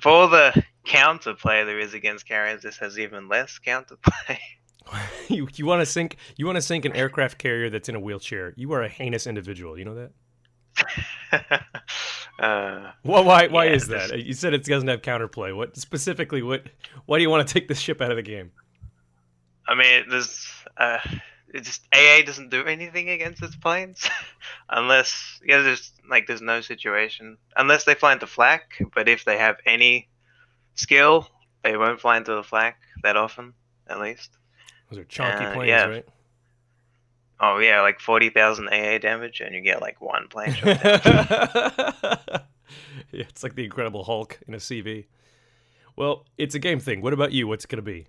[0.00, 4.38] for all the counterplay there is against carriers, this has even less counterplay.
[5.28, 8.00] you you want to sink you want to sink an aircraft carrier that's in a
[8.00, 8.52] wheelchair.
[8.56, 9.78] You are a heinous individual.
[9.78, 10.10] You know that?
[12.38, 14.10] uh, well, why why yeah, is that?
[14.10, 15.54] Just, you said it doesn't have counterplay.
[15.54, 16.42] What specifically?
[16.42, 16.64] What
[17.06, 18.52] why do you want to take this ship out of the game?
[19.66, 20.98] I mean, there's uh,
[21.52, 24.08] it just AA doesn't do anything against its planes
[24.68, 28.78] unless yeah, there's like there's no situation unless they fly into flak.
[28.94, 30.08] But if they have any
[30.74, 31.28] skill,
[31.62, 33.54] they won't fly into the flak that often,
[33.88, 34.30] at least.
[34.90, 35.84] Those are chunky uh, planes, yeah.
[35.86, 36.06] right?
[37.46, 42.46] Oh yeah, like forty thousand AA damage, and you get like one plane shot yeah,
[43.12, 45.04] it's like the Incredible Hulk in a CV.
[45.94, 47.02] Well, it's a game thing.
[47.02, 47.46] What about you?
[47.46, 48.06] What's it gonna be?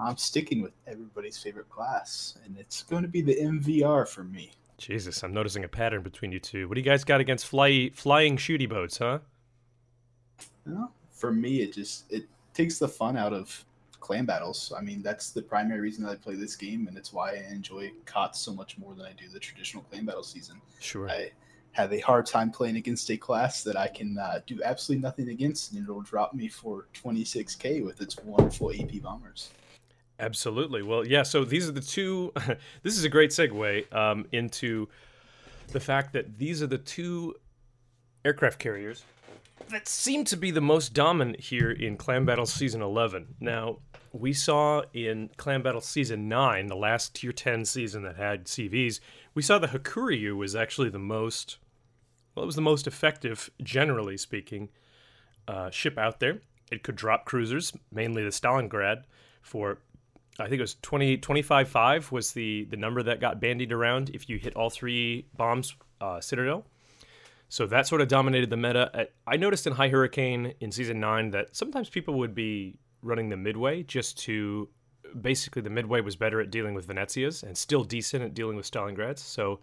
[0.00, 4.52] I'm sticking with everybody's favorite class, and it's going to be the MVR for me.
[4.78, 6.68] Jesus, I'm noticing a pattern between you two.
[6.68, 9.18] What do you guys got against fly, flying shooty boats, huh?
[10.66, 13.64] Well, for me, it just it takes the fun out of
[14.00, 14.72] clan battles.
[14.76, 17.52] I mean, that's the primary reason that I play this game, and it's why I
[17.52, 20.60] enjoy COTS so much more than I do the traditional clan battle season.
[20.80, 21.08] Sure.
[21.08, 21.30] I
[21.72, 25.28] have a hard time playing against a class that I can uh, do absolutely nothing
[25.28, 29.50] against, and it'll drop me for 26k with its wonderful AP bombers.
[30.18, 30.82] Absolutely.
[30.82, 31.22] Well, yeah.
[31.22, 32.32] So these are the two.
[32.82, 34.88] this is a great segue um, into
[35.68, 37.34] the fact that these are the two
[38.24, 39.04] aircraft carriers
[39.70, 43.36] that seem to be the most dominant here in Clan Battle Season 11.
[43.40, 43.78] Now,
[44.12, 49.00] we saw in Clan Battle Season 9, the last Tier 10 season that had CVs,
[49.34, 51.58] we saw the Hakuryu was actually the most,
[52.34, 54.68] well, it was the most effective, generally speaking,
[55.46, 56.40] uh, ship out there.
[56.72, 59.04] It could drop cruisers, mainly the Stalingrad,
[59.42, 59.78] for
[60.38, 64.28] I think it was 20, 25.5 was the, the number that got bandied around if
[64.28, 66.64] you hit all three bombs uh, Citadel.
[67.48, 69.08] So that sort of dominated the meta.
[69.26, 73.36] I noticed in High Hurricane in season nine that sometimes people would be running the
[73.36, 74.68] midway just to
[75.20, 78.70] basically the midway was better at dealing with Venezias and still decent at dealing with
[78.70, 79.18] Stalingrads.
[79.18, 79.60] So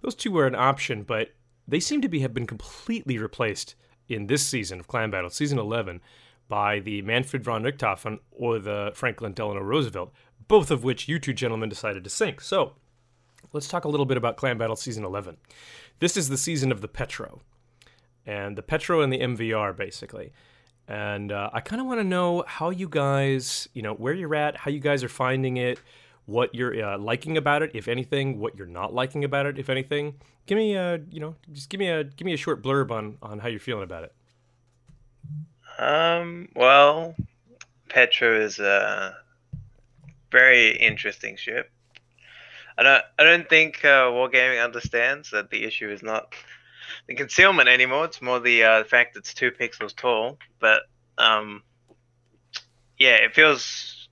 [0.00, 1.30] those two were an option, but
[1.66, 3.74] they seem to be have been completely replaced
[4.08, 6.00] in this season of Clan Battle, season 11,
[6.48, 10.12] by the Manfred von Richthofen or the Franklin Delano Roosevelt,
[10.46, 12.40] both of which you two gentlemen decided to sink.
[12.40, 12.74] So
[13.52, 15.38] let's talk a little bit about Clan Battle season 11.
[16.00, 17.40] This is the season of the Petro,
[18.26, 20.32] and the Petro and the MVR basically.
[20.88, 24.34] And uh, I kind of want to know how you guys, you know, where you're
[24.34, 25.80] at, how you guys are finding it,
[26.26, 29.70] what you're uh, liking about it, if anything, what you're not liking about it, if
[29.70, 30.14] anything.
[30.46, 33.16] Give me a, you know, just give me a give me a short blurb on
[33.22, 34.12] on how you're feeling about it.
[35.78, 36.48] Um.
[36.54, 37.16] Well,
[37.88, 39.16] Petro is a
[40.30, 41.70] very interesting ship.
[42.76, 43.04] I don't.
[43.18, 46.34] I don't think uh, Wargaming understands that the issue is not
[47.06, 48.06] the concealment anymore.
[48.06, 50.38] It's more the uh, fact it's two pixels tall.
[50.60, 50.82] But
[51.18, 51.62] um,
[52.98, 54.08] yeah, it feels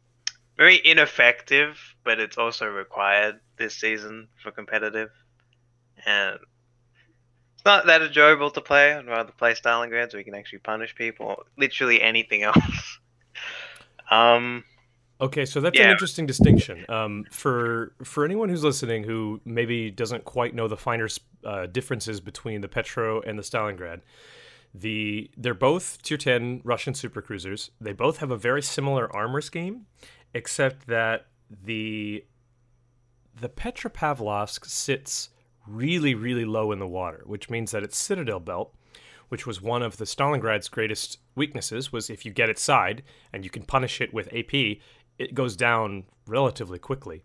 [0.56, 5.10] very ineffective, but it's also required this season for competitive,
[6.04, 6.38] and
[7.54, 8.92] it's not that enjoyable to play.
[8.92, 11.44] I'd rather play Stalingrad so we can actually punish people.
[11.56, 12.98] Literally anything else.
[14.10, 14.64] um.
[15.22, 16.84] Okay, so that's an interesting distinction.
[16.88, 21.08] Um, for for anyone who's listening who maybe doesn't quite know the finer
[21.44, 24.00] uh, differences between the Petro and the Stalingrad,
[24.74, 27.70] the they're both tier ten Russian supercruisers.
[27.80, 29.86] They both have a very similar armor scheme,
[30.34, 32.24] except that the
[33.40, 35.28] the Petropavlovsk sits
[35.68, 38.74] really really low in the water, which means that its citadel belt
[39.32, 43.44] which was one of the Stalingrad's greatest weaknesses, was if you get its side and
[43.44, 44.76] you can punish it with AP,
[45.22, 47.22] it goes down relatively quickly.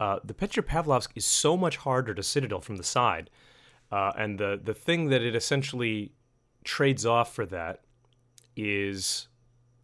[0.00, 3.30] Uh, the Petropavlovsk is so much harder to citadel from the side,
[3.90, 6.12] uh, and the the thing that it essentially
[6.64, 7.80] trades off for that
[8.56, 9.28] is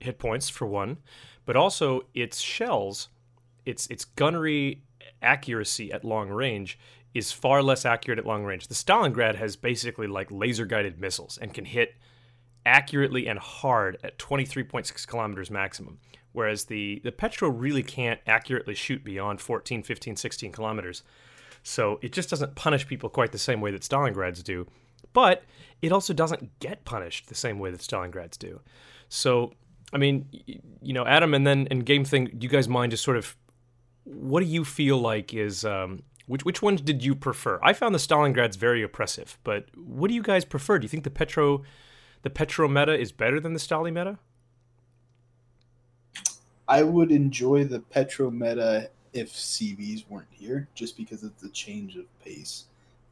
[0.00, 0.98] hit points for one,
[1.44, 3.08] but also its shells,
[3.64, 4.82] its its gunnery
[5.22, 6.78] accuracy at long range
[7.14, 8.68] is far less accurate at long range.
[8.68, 11.94] The Stalingrad has basically like laser guided missiles and can hit
[12.66, 15.98] accurately and hard at 23.6 kilometers maximum.
[16.38, 21.02] Whereas the, the Petro really can't accurately shoot beyond 14, 15, 16 kilometers.
[21.64, 24.68] So it just doesn't punish people quite the same way that Stalingrads do.
[25.12, 25.42] But
[25.82, 28.60] it also doesn't get punished the same way that Stalingrads do.
[29.08, 29.52] So,
[29.92, 30.28] I mean,
[30.80, 33.36] you know, Adam, and then and game thing, do you guys mind just sort of
[34.04, 37.58] what do you feel like is um, which which ones did you prefer?
[37.64, 40.78] I found the Stalingrads very oppressive, but what do you guys prefer?
[40.78, 41.64] Do you think the Petro
[42.22, 44.20] the Petro meta is better than the Stali meta?
[46.68, 51.96] I would enjoy the Petro meta if CVs weren't here, just because of the change
[51.96, 52.66] of pace.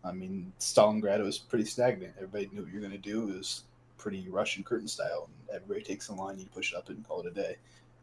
[0.04, 2.14] I mean, Stalingrad was pretty stagnant.
[2.16, 3.30] Everybody knew what you're going to do.
[3.30, 3.64] It was
[3.96, 5.28] pretty Russian curtain style.
[5.52, 7.56] Everybody takes a line, you push it up and call it a day.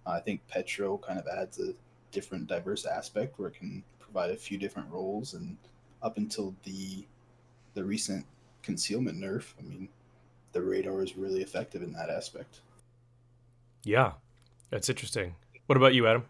[0.05, 1.73] I think Petro kind of adds a
[2.11, 5.33] different, diverse aspect where it can provide a few different roles.
[5.33, 5.55] And
[6.01, 7.05] up until the
[7.73, 8.25] the recent
[8.61, 9.87] concealment nerf, I mean,
[10.51, 12.59] the radar is really effective in that aspect.
[13.83, 14.13] Yeah,
[14.69, 15.35] that's interesting.
[15.67, 16.25] What about you, Adam?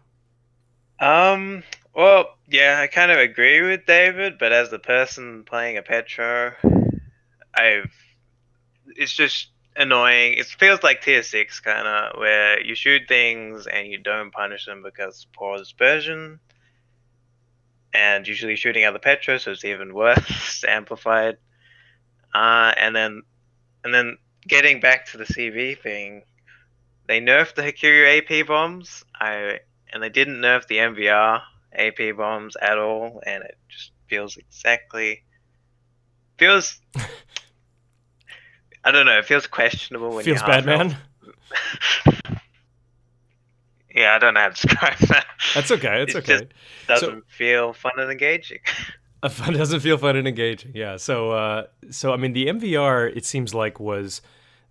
[1.00, 1.62] Um.
[1.94, 6.52] Well, yeah, I kind of agree with David, but as the person playing a Petro,
[7.54, 7.92] I've
[8.96, 10.34] it's just annoying.
[10.34, 14.66] It feels like tier six kind of where you shoot things and you don't punish
[14.66, 16.40] them because poor dispersion,
[17.92, 21.36] and usually shooting other Petro, so it's even worse amplified.
[22.34, 23.22] Uh, and then
[23.84, 26.22] and then getting back to the CV thing,
[27.06, 29.04] they nerfed the Hakuryu AP bombs.
[29.14, 29.60] I
[29.92, 31.42] and they didn't nerf the MVR
[31.74, 35.24] AP bombs at all, and it just feels exactly
[36.38, 36.80] feels.
[38.84, 39.18] I don't know.
[39.18, 40.96] It feels questionable when Feels you bad, man.
[43.94, 45.26] yeah, I don't know how to describe that.
[45.54, 46.02] That's okay.
[46.02, 46.32] It's It okay.
[46.32, 46.44] just
[46.86, 48.58] doesn't feel fun and engaging.
[49.30, 50.72] Fun doesn't feel fun and engaging.
[50.74, 50.98] Yeah.
[50.98, 54.20] So, uh, so I mean, the MVR it seems like was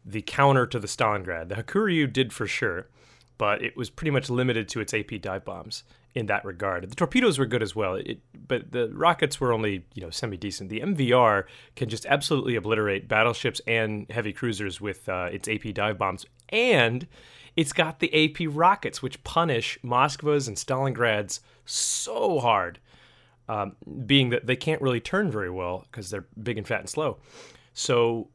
[0.05, 1.49] the counter to the Stalingrad.
[1.49, 2.87] The Hakuryu did for sure,
[3.37, 5.83] but it was pretty much limited to its AP dive bombs
[6.15, 6.89] in that regard.
[6.89, 10.37] The torpedoes were good as well, it, but the rockets were only you know semi
[10.37, 10.69] decent.
[10.69, 15.97] The MVR can just absolutely obliterate battleships and heavy cruisers with uh, its AP dive
[15.97, 17.07] bombs, and
[17.55, 22.79] it's got the AP rockets, which punish Moskvas and Stalingrads so hard
[23.47, 26.89] um, being that they can't really turn very well because they're big and fat and
[26.89, 27.17] slow.
[27.73, 28.29] So,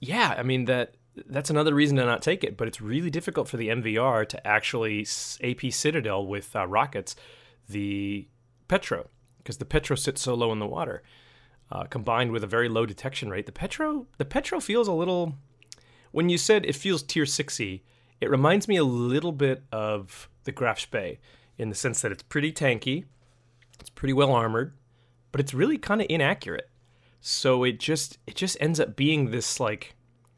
[0.00, 0.94] yeah, I mean that
[1.26, 2.56] that's another reason to not take it.
[2.56, 5.06] But it's really difficult for the MVR to actually
[5.42, 7.16] AP Citadel with uh, rockets
[7.68, 8.28] the
[8.68, 11.02] Petro because the Petro sits so low in the water.
[11.70, 15.34] Uh, combined with a very low detection rate, the Petro the Petro feels a little.
[16.10, 17.82] When you said it feels tier sixy,
[18.20, 21.18] it reminds me a little bit of the Graf Spee
[21.58, 23.04] in the sense that it's pretty tanky,
[23.80, 24.72] it's pretty well armored,
[25.30, 26.70] but it's really kind of inaccurate.
[27.20, 29.94] So it just it just ends up being this like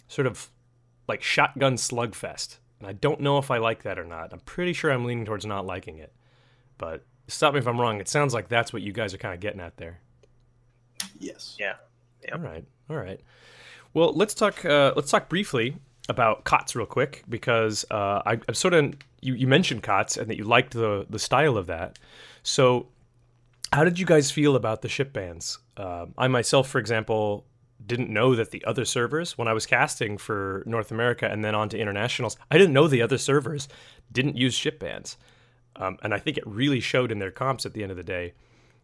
[0.08, 0.50] sort of
[1.10, 2.56] like shotgun slugfest.
[2.78, 4.32] And I don't know if I like that or not.
[4.32, 6.12] I'm pretty sure I'm leaning towards not liking it.
[6.78, 8.00] But stop me if I'm wrong.
[8.00, 10.00] It sounds like that's what you guys are kind of getting at there.
[11.18, 11.56] Yes.
[11.58, 11.74] yeah.
[12.22, 12.34] Yep.
[12.34, 13.20] All right, all right.
[13.94, 14.64] Well, let's talk.
[14.64, 15.76] Uh, let's talk briefly
[16.08, 20.28] about COTS real quick because uh, I, I'm sort of you, you mentioned COTS and
[20.28, 21.98] that you liked the the style of that.
[22.42, 22.86] So,
[23.72, 25.58] how did you guys feel about the ship bands?
[25.76, 27.46] Um, I myself, for example,
[27.86, 31.54] didn't know that the other servers when I was casting for North America and then
[31.54, 33.68] on to internationals, I didn't know the other servers
[34.12, 35.16] didn't use ship bans,
[35.76, 38.02] um, and I think it really showed in their comps at the end of the
[38.02, 38.34] day.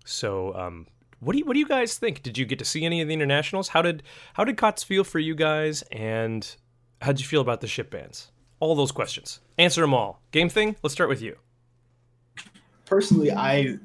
[0.04, 0.86] So, um,
[1.20, 2.22] what do you what do you guys think?
[2.22, 3.68] Did you get to see any of the internationals?
[3.68, 4.02] How did
[4.34, 6.56] how did COTS feel for you guys, and
[7.00, 8.30] how did you feel about the ship bans?
[8.60, 9.40] All those questions.
[9.58, 10.22] Answer them all.
[10.30, 10.76] Game thing.
[10.82, 11.36] Let's start with you.
[12.86, 13.78] Personally, I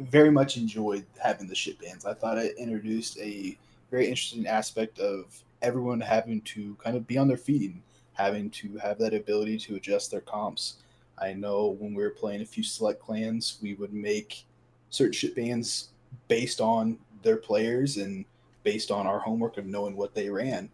[0.00, 2.04] very much enjoyed having the ship bans.
[2.04, 3.56] I thought it introduced a
[3.92, 5.26] very interesting aspect of
[5.60, 7.82] everyone having to kind of be on their feet and
[8.14, 10.76] having to have that ability to adjust their comps.
[11.18, 14.44] I know when we were playing a few select clans, we would make
[14.88, 15.90] certain ship bans
[16.26, 18.24] based on their players and
[18.62, 20.70] based on our homework of knowing what they ran.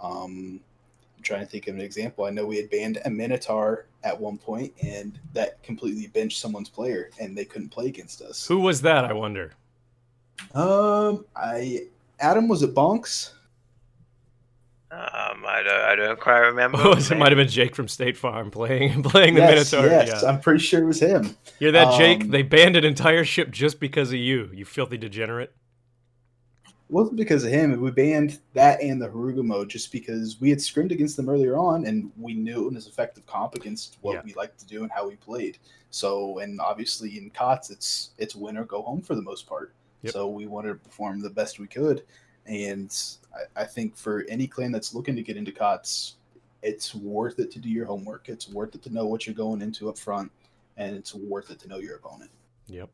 [0.00, 0.60] Um,
[1.16, 2.24] I'm trying to think of an example.
[2.24, 6.68] I know we had banned a Minotaur at one point, and that completely benched someone's
[6.68, 8.46] player, and they couldn't play against us.
[8.48, 9.04] Who was that?
[9.04, 9.52] I wonder.
[10.54, 11.88] Um, I
[12.20, 13.32] Adam was it Bonks?
[14.90, 16.78] Um, I don't, I don't quite remember.
[16.80, 19.90] Oh, it might have been Jake from State Farm playing playing the yes, Minotaur.
[19.90, 20.28] Yes, yeah.
[20.28, 21.36] I'm pretty sure it was him.
[21.58, 22.22] You're that Jake.
[22.22, 24.50] Um, They banned an entire ship just because of you.
[24.52, 25.52] You filthy degenerate.
[26.66, 27.78] It wasn't because of him.
[27.82, 31.84] We banned that and the Harugumo just because we had scrimmed against them earlier on,
[31.84, 34.22] and we knew it was effective comp against what Yeah.
[34.24, 35.58] we like to do and how we played.
[35.90, 39.74] So, and obviously in COTS, it's it's win or go home for the most part.
[40.02, 40.12] Yep.
[40.12, 42.04] So we wanted to perform the best we could,
[42.46, 42.96] and
[43.34, 46.16] I, I think for any clan that's looking to get into COTS,
[46.62, 48.28] it's worth it to do your homework.
[48.28, 50.30] It's worth it to know what you're going into up front,
[50.76, 52.30] and it's worth it to know your opponent.
[52.68, 52.90] Yep.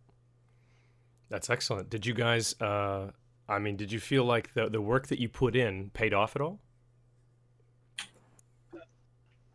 [1.29, 1.91] That's excellent.
[1.91, 2.55] Did you guys?
[2.61, 3.11] Uh,
[3.49, 6.37] I mean, did you feel like the the work that you put in paid off
[6.37, 6.61] at all?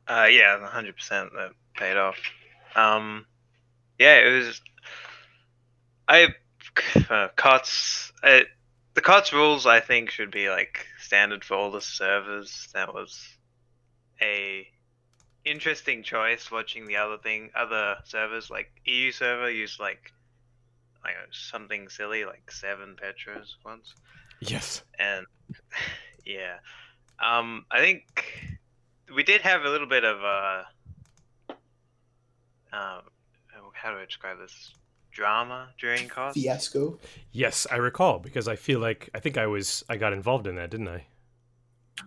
[0.07, 2.17] Uh, yeah, hundred percent that paid off.
[2.75, 3.25] Um,
[3.99, 4.61] yeah, it was.
[6.07, 6.29] I
[7.09, 8.11] uh, COTS.
[8.23, 8.41] Uh,
[8.95, 12.67] the COTS rules I think should be like standard for all the servers.
[12.73, 13.19] That was
[14.21, 14.67] a
[15.45, 16.51] interesting choice.
[16.51, 20.11] Watching the other thing, other servers like EU server used like
[21.03, 23.93] like something silly like seven Petros once
[24.41, 24.83] Yes.
[24.97, 25.25] and
[26.25, 26.57] yeah
[27.23, 28.59] um i think
[29.15, 30.63] we did have a little bit of uh
[32.71, 33.01] um
[33.73, 34.73] how do i describe this
[35.19, 36.97] drama during COTS Fiasco.
[37.33, 40.55] Yes, I recall because I feel like I think I was I got involved in
[40.55, 41.05] that, didn't I?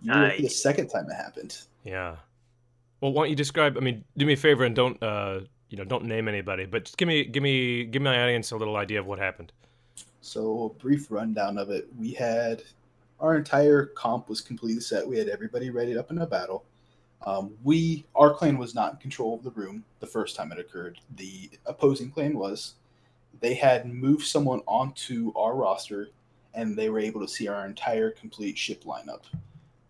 [0.01, 1.57] You were the second time it happened.
[1.83, 2.15] Yeah.
[2.99, 3.77] Well, why don't you describe?
[3.77, 6.85] I mean, do me a favor and don't uh, you know don't name anybody, but
[6.85, 9.51] just give me give me give my audience a little idea of what happened.
[10.21, 11.87] So, a brief rundown of it.
[11.97, 12.63] We had
[13.19, 15.07] our entire comp was completely set.
[15.07, 16.65] We had everybody ready up in a battle.
[17.25, 20.59] Um, we, our clan was not in control of the room the first time it
[20.59, 20.99] occurred.
[21.15, 22.75] The opposing clan was.
[23.39, 26.09] They had moved someone onto our roster,
[26.53, 29.23] and they were able to see our entire complete ship lineup.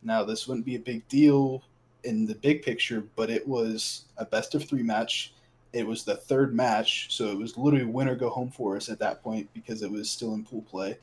[0.02, 1.64] Now, this wouldn't be a big deal
[2.04, 5.34] in the big picture, but it was a best of three match
[5.74, 8.90] it was the third match, so it was literally win or go home for us
[8.90, 11.00] at that point because it was still in pool play.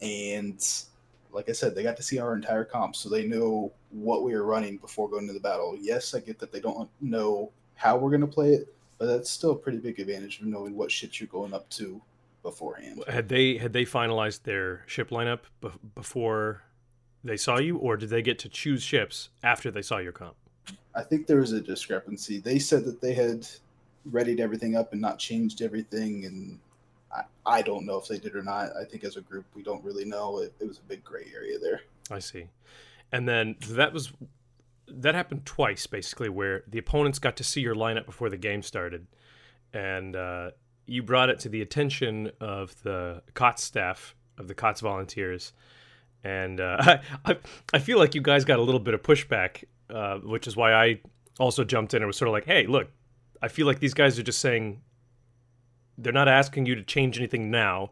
[0.00, 0.58] And
[1.30, 4.34] like I said, they got to see our entire comp, so they know what we
[4.34, 5.76] were running before going to the battle.
[5.78, 9.28] Yes, I get that they don't know how we're going to play it, but that's
[9.28, 12.00] still a pretty big advantage of knowing what shit you're going up to
[12.44, 13.02] beforehand.
[13.08, 16.62] Had they had they finalized their ship lineup be- before
[17.24, 20.36] they saw you, or did they get to choose ships after they saw your comp?
[20.94, 22.38] I think there was a discrepancy.
[22.38, 23.44] They said that they had
[24.08, 26.60] readied everything up and not changed everything, and
[27.12, 28.68] I, I don't know if they did or not.
[28.80, 30.38] I think as a group, we don't really know.
[30.38, 31.80] It, it was a big gray area there.
[32.08, 32.46] I see.
[33.10, 34.12] And then that was
[34.88, 38.62] that happened twice basically, where the opponents got to see your lineup before the game
[38.62, 39.06] started,
[39.72, 40.50] and uh,
[40.86, 45.52] you brought it to the attention of the COTS staff of the COTS volunteers,
[46.24, 47.38] and uh, I
[47.72, 50.72] I feel like you guys got a little bit of pushback, uh, which is why
[50.72, 51.00] I
[51.38, 52.88] also jumped in and was sort of like, hey, look,
[53.40, 54.80] I feel like these guys are just saying
[55.98, 57.90] they're not asking you to change anything now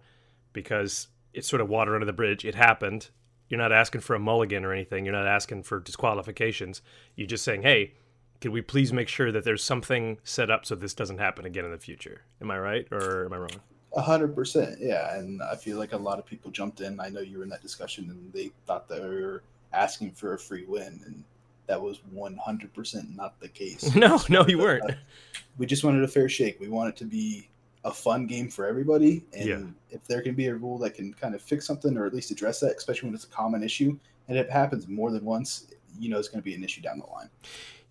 [0.53, 2.45] because it's sort of water under the bridge.
[2.45, 3.11] It happened.
[3.51, 5.05] You're not asking for a mulligan or anything.
[5.05, 6.81] You're not asking for disqualifications.
[7.17, 7.95] You're just saying, hey,
[8.41, 11.65] can we please make sure that there's something set up so this doesn't happen again
[11.65, 12.23] in the future?
[12.41, 13.61] Am I right or am I wrong?
[13.97, 15.17] A hundred percent, yeah.
[15.17, 17.01] And I feel like a lot of people jumped in.
[17.01, 19.43] I know you were in that discussion, and they thought they were
[19.73, 21.25] asking for a free win, and
[21.67, 23.95] that was one hundred percent not the case.
[23.97, 24.93] No, no, you weren't.
[25.59, 26.61] we just wanted a fair shake.
[26.61, 27.50] We want it to be
[27.85, 29.63] a fun game for everybody, and Yeah.
[29.91, 32.31] if there can be a rule that can kind of fix something or at least
[32.31, 36.09] address that, especially when it's a common issue, and it happens more than once, you
[36.11, 37.29] know it's going to be an issue down the line.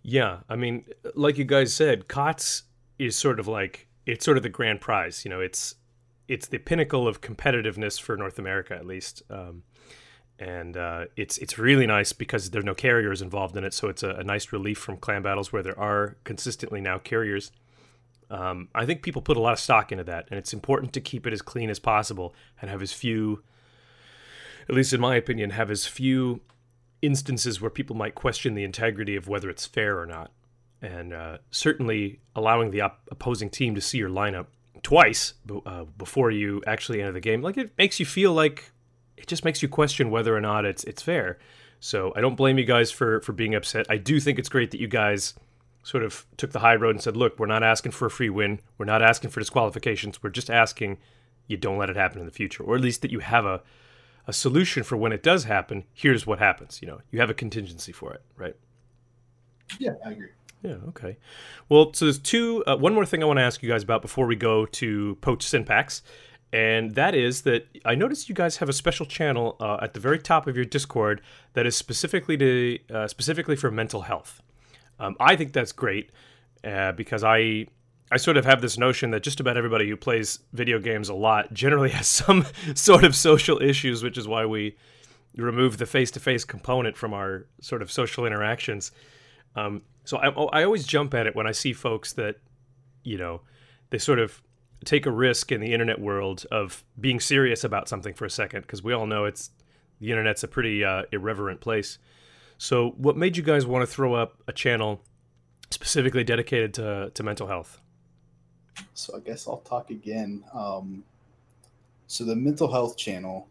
[0.04, 0.86] Yeah, I mean,
[1.16, 2.64] like you guys said, COTS
[2.98, 5.26] is sort of like it's sort of the grand prize.
[5.26, 5.76] You know, it's
[6.28, 9.24] it's the pinnacle of competitiveness for North America, at least.
[9.30, 9.64] Um,
[10.38, 14.04] and uh, it's it's really nice because there's no carriers involved in it, so it's
[14.04, 17.52] a, a nice relief from clan battles where there are consistently now carriers.
[18.30, 21.02] Um, I think people put a lot of stock into that, and it's important to
[21.02, 23.44] keep it as clean as possible and have as few,
[24.68, 26.42] at least in my opinion, have as few
[27.02, 30.32] instances where people might question the integrity of whether it's fair or not.
[30.82, 34.48] And uh, certainly allowing the op- opposing team to see your lineup
[34.84, 35.34] twice
[35.66, 38.72] uh, before you actually enter the game, like it makes you feel like
[39.18, 41.38] it just makes you question whether or not it's it's fair.
[41.82, 43.86] So I don't blame you guys for for being upset.
[43.90, 45.34] I do think it's great that you guys
[45.84, 48.30] sort of took the high road and said, "Look, we're not asking for a free
[48.30, 48.60] win.
[48.78, 50.22] We're not asking for disqualifications.
[50.22, 50.98] We're just asking
[51.48, 53.62] you don't let it happen in the future, or at least that you have a
[54.28, 55.86] a solution for when it does happen.
[55.94, 56.82] Here's what happens.
[56.82, 58.56] You know, you have a contingency for it, right?"
[59.80, 60.30] Yeah, I agree.
[60.62, 60.76] Yeah.
[60.90, 61.18] Okay.
[61.70, 62.64] Well, so there's two.
[62.68, 65.18] Uh, one more thing I want to ask you guys about before we go to
[65.22, 66.04] Poach Synpax,
[66.52, 70.00] and that is that I noticed you guys have a special channel uh, at the
[70.00, 71.22] very top of your Discord
[71.54, 74.42] that is specifically to uh, specifically for mental health.
[75.00, 76.12] Um, I think that's great
[76.64, 77.68] uh, because I
[78.12, 81.14] I sort of have this notion that just about everybody who plays video games a
[81.14, 84.76] lot generally has some sort of social issues, which is why we
[85.38, 88.92] remove the face to face component from our sort of social interactions.
[89.56, 92.38] Um, so I, I always jump at it when I see folks that
[93.04, 93.42] you know
[93.92, 94.42] they sort of
[94.86, 98.62] take a risk in the internet world of being serious about something for a second
[98.62, 99.52] because we all know it's
[100.00, 102.00] the internet's a pretty uh, irreverent place.
[102.62, 105.02] So, what made you guys want to throw up a channel
[105.72, 107.80] specifically dedicated to, to mental health?
[108.94, 110.44] So, I guess I'll talk again.
[110.54, 111.06] Um,
[112.08, 113.48] so, the mental health channel,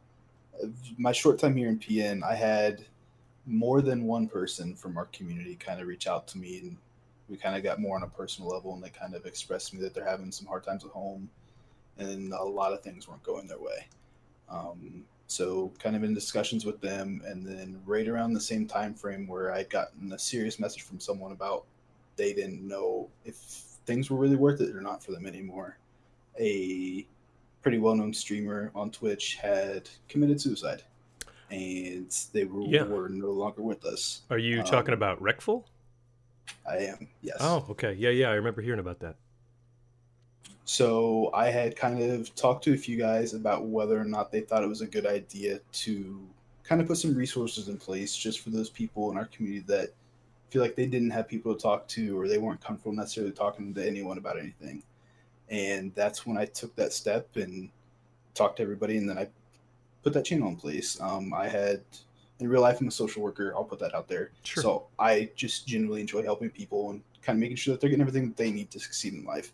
[0.99, 2.85] my short time here in PN, I had
[3.47, 6.77] more than one person from our community kind of reach out to me and
[7.31, 9.77] we kind of got more on a personal level and they kind of expressed to
[9.77, 11.31] me that they're having some hard times at home
[11.97, 13.87] and a lot of things weren't going their way
[14.51, 18.95] um, so kind of in discussions with them and then right around the same time
[18.95, 21.65] frame where I'd gotten a serious message from someone about
[22.17, 23.37] they didn't know if
[23.87, 25.79] things were really worth it or not for them anymore
[26.41, 27.07] a
[27.63, 30.83] pretty well-known streamer on twitch had committed suicide
[31.51, 32.83] and they were, yeah.
[32.83, 35.65] were no longer with us are you um, talking about Reckful?
[36.69, 37.09] I am.
[37.23, 37.37] Yes.
[37.41, 37.95] Oh, okay.
[37.95, 38.31] Yeah, yeah.
[38.31, 39.17] I remember hearing about that.
[40.69, 44.43] So I had kind of talked to a few guys about whether or not they
[44.43, 46.21] thought it was a good idea to
[46.63, 49.95] kind of put some resources in place just for those people in our community that
[50.51, 53.73] feel like they didn't have people to talk to or they weren't comfortable necessarily talking
[53.73, 54.83] to anyone about anything.
[55.49, 57.71] And that's when I took that step and
[58.35, 59.27] talked to everybody, and then I
[60.03, 61.01] put that channel in place.
[61.01, 61.81] Um, I had
[62.41, 63.55] in real life, I'm a social worker.
[63.57, 64.33] I'll put that out there.
[64.43, 64.63] Sure.
[64.63, 68.03] So I just genuinely enjoy helping people and kind of making sure that they're getting
[68.03, 69.51] everything that they need to succeed in life.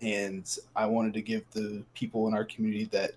[0.00, 3.12] And I wanted to give the people in our community that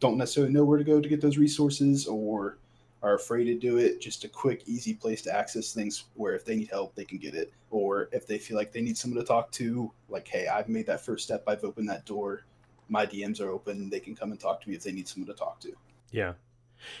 [0.00, 2.56] don't necessarily know where to go to get those resources or
[3.02, 6.44] are afraid to do it just a quick, easy place to access things where if
[6.44, 7.52] they need help, they can get it.
[7.70, 10.86] Or if they feel like they need someone to talk to, like, hey, I've made
[10.86, 12.44] that first step, I've opened that door,
[12.88, 15.26] my DMs are open, they can come and talk to me if they need someone
[15.28, 15.72] to talk to.
[16.10, 16.34] Yeah.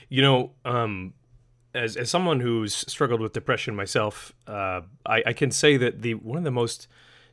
[0.08, 1.14] You know, um,
[1.74, 6.14] as as someone who's struggled with depression myself, uh, I, I, can say that the
[6.14, 6.86] one of the most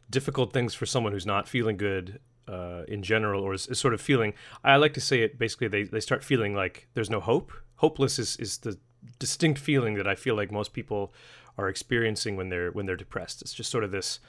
[0.10, 3.94] difficult things for someone who's not feeling good uh, in general, or is, is, sort
[3.94, 4.34] of feeling,
[4.64, 7.52] I like to say it basically, they, they start feeling like there's no hope.
[7.76, 8.78] Hopeless is, is the
[9.20, 11.14] distinct feeling that I feel like most people
[11.58, 13.42] are experiencing when they're when they're depressed.
[13.42, 14.20] It's just sort of this.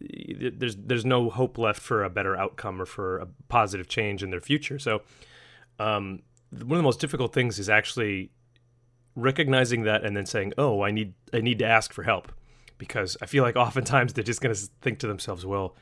[0.00, 4.30] There's there's no hope left for a better outcome or for a positive change in
[4.30, 4.78] their future.
[4.78, 5.02] So,
[5.78, 8.30] um, one of the most difficult things is actually
[9.16, 12.32] recognizing that and then saying, "Oh, I need I need to ask for help,"
[12.78, 15.76] because I feel like oftentimes they're just going to think to themselves, "Well,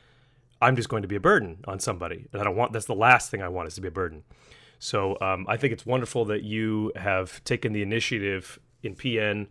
[0.61, 2.73] I'm just going to be a burden on somebody, and I don't want.
[2.73, 4.23] That's the last thing I want is to be a burden."
[4.79, 9.47] So um, I think it's wonderful that you have taken the initiative in PN,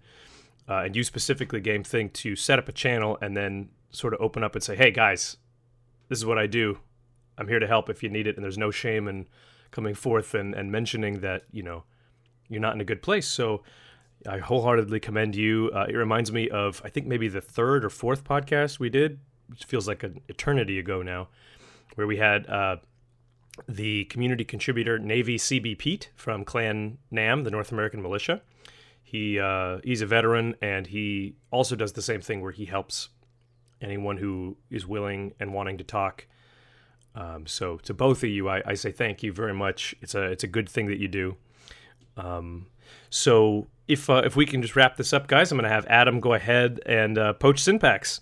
[0.68, 4.20] uh, and you specifically Game Thing to set up a channel and then sort of
[4.20, 5.36] open up and say, "Hey guys,
[6.08, 6.78] this is what I do.
[7.38, 9.26] I'm here to help if you need it." And there's no shame in
[9.70, 11.84] coming forth and, and mentioning that you know
[12.48, 13.26] you're not in a good place.
[13.26, 13.62] So
[14.28, 15.70] I wholeheartedly commend you.
[15.74, 19.20] Uh, it reminds me of I think maybe the third or fourth podcast we did,
[19.48, 21.28] which feels like an eternity ago now,
[21.94, 22.76] where we had uh,
[23.68, 28.42] the community contributor Navy CB Pete from Clan Nam, the North American Militia.
[29.02, 33.10] He uh, he's a veteran and he also does the same thing where he helps
[33.80, 36.26] anyone who is willing and wanting to talk.
[37.14, 39.94] Um, so to both of you, I, I say thank you very much.
[40.00, 41.36] It's a it's a good thing that you do.
[42.16, 42.66] Um,
[43.10, 45.86] so if uh, if we can just wrap this up, guys, I'm going to have
[45.86, 48.20] Adam go ahead and uh, poach Synpax.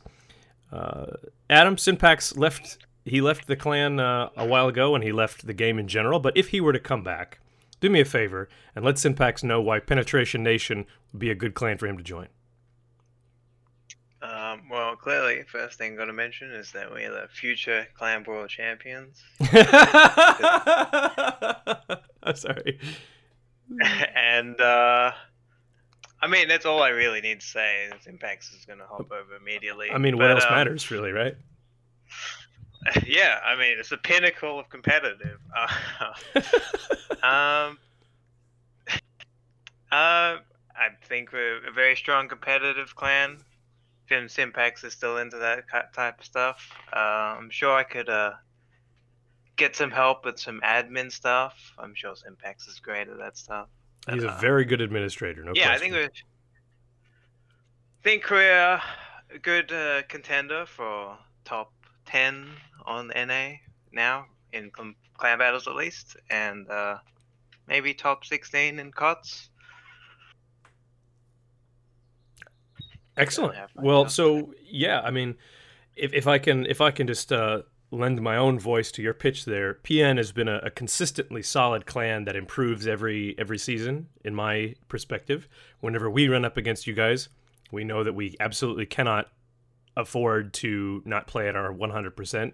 [0.73, 1.07] Uh,
[1.49, 2.79] Adam Synpax left.
[3.05, 6.21] He left the clan uh, a while ago, and he left the game in general.
[6.21, 7.41] But if he were to come back,
[7.81, 11.55] do me a favor and let Synpax know why Penetration Nation would be a good
[11.55, 12.29] clan for him to join.
[14.23, 17.87] Um, well, clearly, first thing I'm going to mention is that we are the future
[17.95, 19.23] Clan Brawl champions.
[19.41, 19.57] I'm
[22.35, 22.79] sorry.
[24.15, 25.13] and, uh,
[26.23, 27.89] I mean, that's all I really need to say.
[28.03, 29.91] Synpax is going to hop over immediately.
[29.91, 31.35] I mean, what But, else um, matters, really, right?
[33.07, 35.39] yeah, I mean, it's the pinnacle of competitive.
[35.57, 36.13] Uh,
[37.27, 37.79] um,
[39.93, 40.39] uh,
[40.77, 43.39] I think we're a very strong competitive clan.
[44.07, 45.65] Finn Synpax is still into that
[45.95, 46.69] type of stuff.
[46.93, 48.33] Uh, I'm sure I could uh,
[49.57, 51.73] get some help with some admin stuff.
[51.79, 53.69] I'm sure Synpax is great at that stuff.
[54.09, 55.45] He's a very good administrator.
[55.45, 56.11] No yeah, I think we're
[58.03, 58.81] think we're
[59.33, 61.73] a good uh, contender for top
[62.07, 62.49] ten
[62.87, 63.53] on NA
[63.93, 66.97] now in cl- clan battles at least, and uh,
[67.69, 69.51] maybe top sixteen in cots.
[73.17, 73.55] Excellent.
[73.75, 75.37] Well, so yeah, I mean,
[75.95, 79.15] if, if I can if I can just uh, lend my own voice to your
[79.15, 84.09] pitch there, PN has been a, a consistently solid clan that improves every every season.
[84.25, 85.49] In my perspective,
[85.81, 87.29] whenever we run up against you guys,
[87.71, 89.29] we know that we absolutely cannot
[89.97, 92.53] afford to not play at our 100%.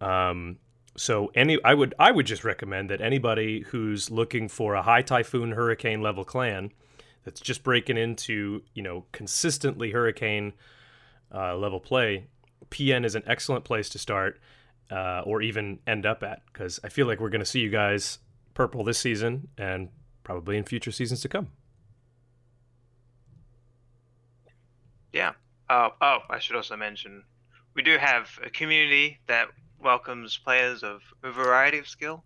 [0.00, 0.58] Um,
[0.96, 5.02] so any I would I would just recommend that anybody who's looking for a high
[5.02, 6.70] typhoon hurricane level clan
[7.24, 10.52] that's just breaking into you know consistently hurricane
[11.34, 12.26] uh, level play,
[12.72, 14.40] PN is an excellent place to start,
[14.90, 17.70] uh, or even end up at because I feel like we're going to see you
[17.70, 18.18] guys
[18.54, 19.88] purple this season and
[20.24, 21.48] probably in future seasons to come.
[25.12, 25.32] Yeah.
[25.68, 27.22] Oh, oh, I should also mention
[27.74, 29.48] we do have a community that
[29.80, 32.24] welcomes players of a variety of skill.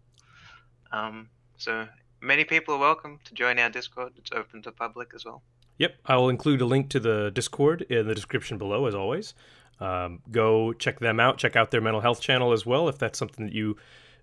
[0.92, 1.86] Um, so
[2.20, 4.12] many people are welcome to join our Discord.
[4.16, 5.42] It's open to public as well.
[5.78, 9.34] Yep, I will include a link to the Discord in the description below, as always.
[9.80, 11.38] Um, go check them out.
[11.38, 13.76] Check out their mental health channel as well if that's something that you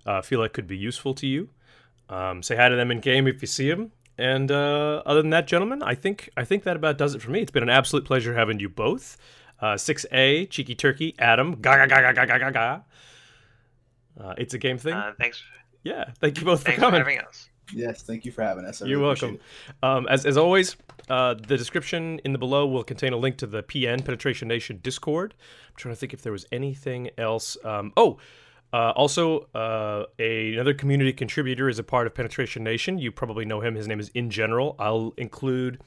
[0.06, 1.50] uh, feel like could be useful to you.
[2.10, 3.92] Um, say hi to them in game if you see them.
[4.18, 7.32] And uh, other than that, gentlemen, I think I think that about does it for
[7.32, 7.42] me.
[7.42, 9.18] It's been an absolute pleasure having you both.
[9.60, 12.82] Uh, six A, Cheeky Turkey, Adam, ga ga ga ga ga ga ga.
[14.20, 14.94] Uh, it's a game thing.
[14.94, 15.42] Uh, thanks.
[15.84, 17.02] Yeah, thank you both thanks for coming.
[17.04, 17.50] For having us.
[17.72, 18.82] Yes, thank you for having us.
[18.82, 19.40] I You're really welcome.
[19.82, 20.76] Um, as, as always,
[21.10, 24.80] uh, the description in the below will contain a link to the PN Penetration Nation
[24.84, 25.34] Discord.
[25.70, 27.58] I'm trying to think if there was anything else.
[27.64, 28.18] Um, oh,
[28.74, 32.98] uh, also, uh, a, another community contributor is a part of Penetration Nation.
[32.98, 33.76] You probably know him.
[33.76, 34.76] His name is In General.
[34.80, 35.80] I'll include.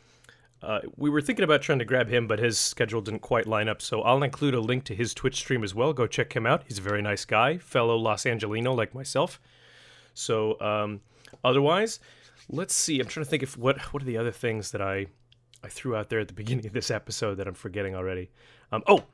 [0.62, 3.68] Uh, we were thinking about trying to grab him, but his schedule didn't quite line
[3.68, 3.82] up.
[3.82, 5.92] So I'll include a link to his Twitch stream as well.
[5.92, 6.62] Go check him out.
[6.66, 9.40] He's a very nice guy, fellow Los Angelino like myself.
[10.14, 11.00] So um,
[11.44, 12.00] otherwise,
[12.48, 13.00] let's see.
[13.00, 15.06] I'm trying to think if what what are the other things that I
[15.62, 18.30] I threw out there at the beginning of this episode that I'm forgetting already.
[18.70, 19.04] Um, oh,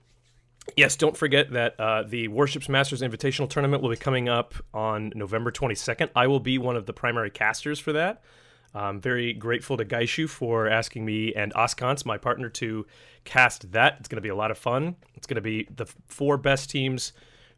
[0.76, 0.96] yes.
[0.96, 5.50] Don't forget that uh, the Warships Masters Invitational Tournament will be coming up on November
[5.50, 6.10] 22nd.
[6.14, 8.22] I will be one of the primary casters for that.
[8.74, 12.86] I'm very grateful to Gaishu for asking me and Oskans, my partner, to
[13.24, 13.96] cast that.
[14.00, 14.96] It's going to be a lot of fun.
[15.14, 17.12] It's going to be the four best teams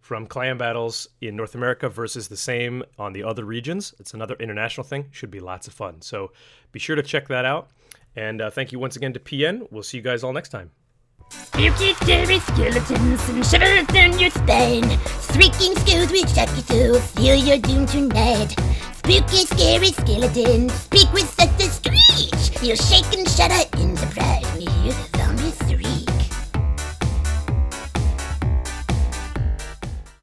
[0.04, 3.94] from clan battles in North America versus the same on the other regions.
[3.98, 5.06] It's another international thing.
[5.10, 6.02] Should be lots of fun.
[6.02, 6.30] So
[6.72, 7.70] be sure to check that out.
[8.14, 9.66] And uh, thank you once again to PN.
[9.70, 10.72] We'll see you guys all next time.
[11.30, 14.90] Spooky, scary skeletons and shivers down your spine.
[15.32, 18.54] Shrieking skulls will shock you so feel you're doomed tonight.
[18.96, 22.62] Spooky, scary skeletons speak with such a screech.
[22.62, 24.43] You'll shake and shudder in surprise.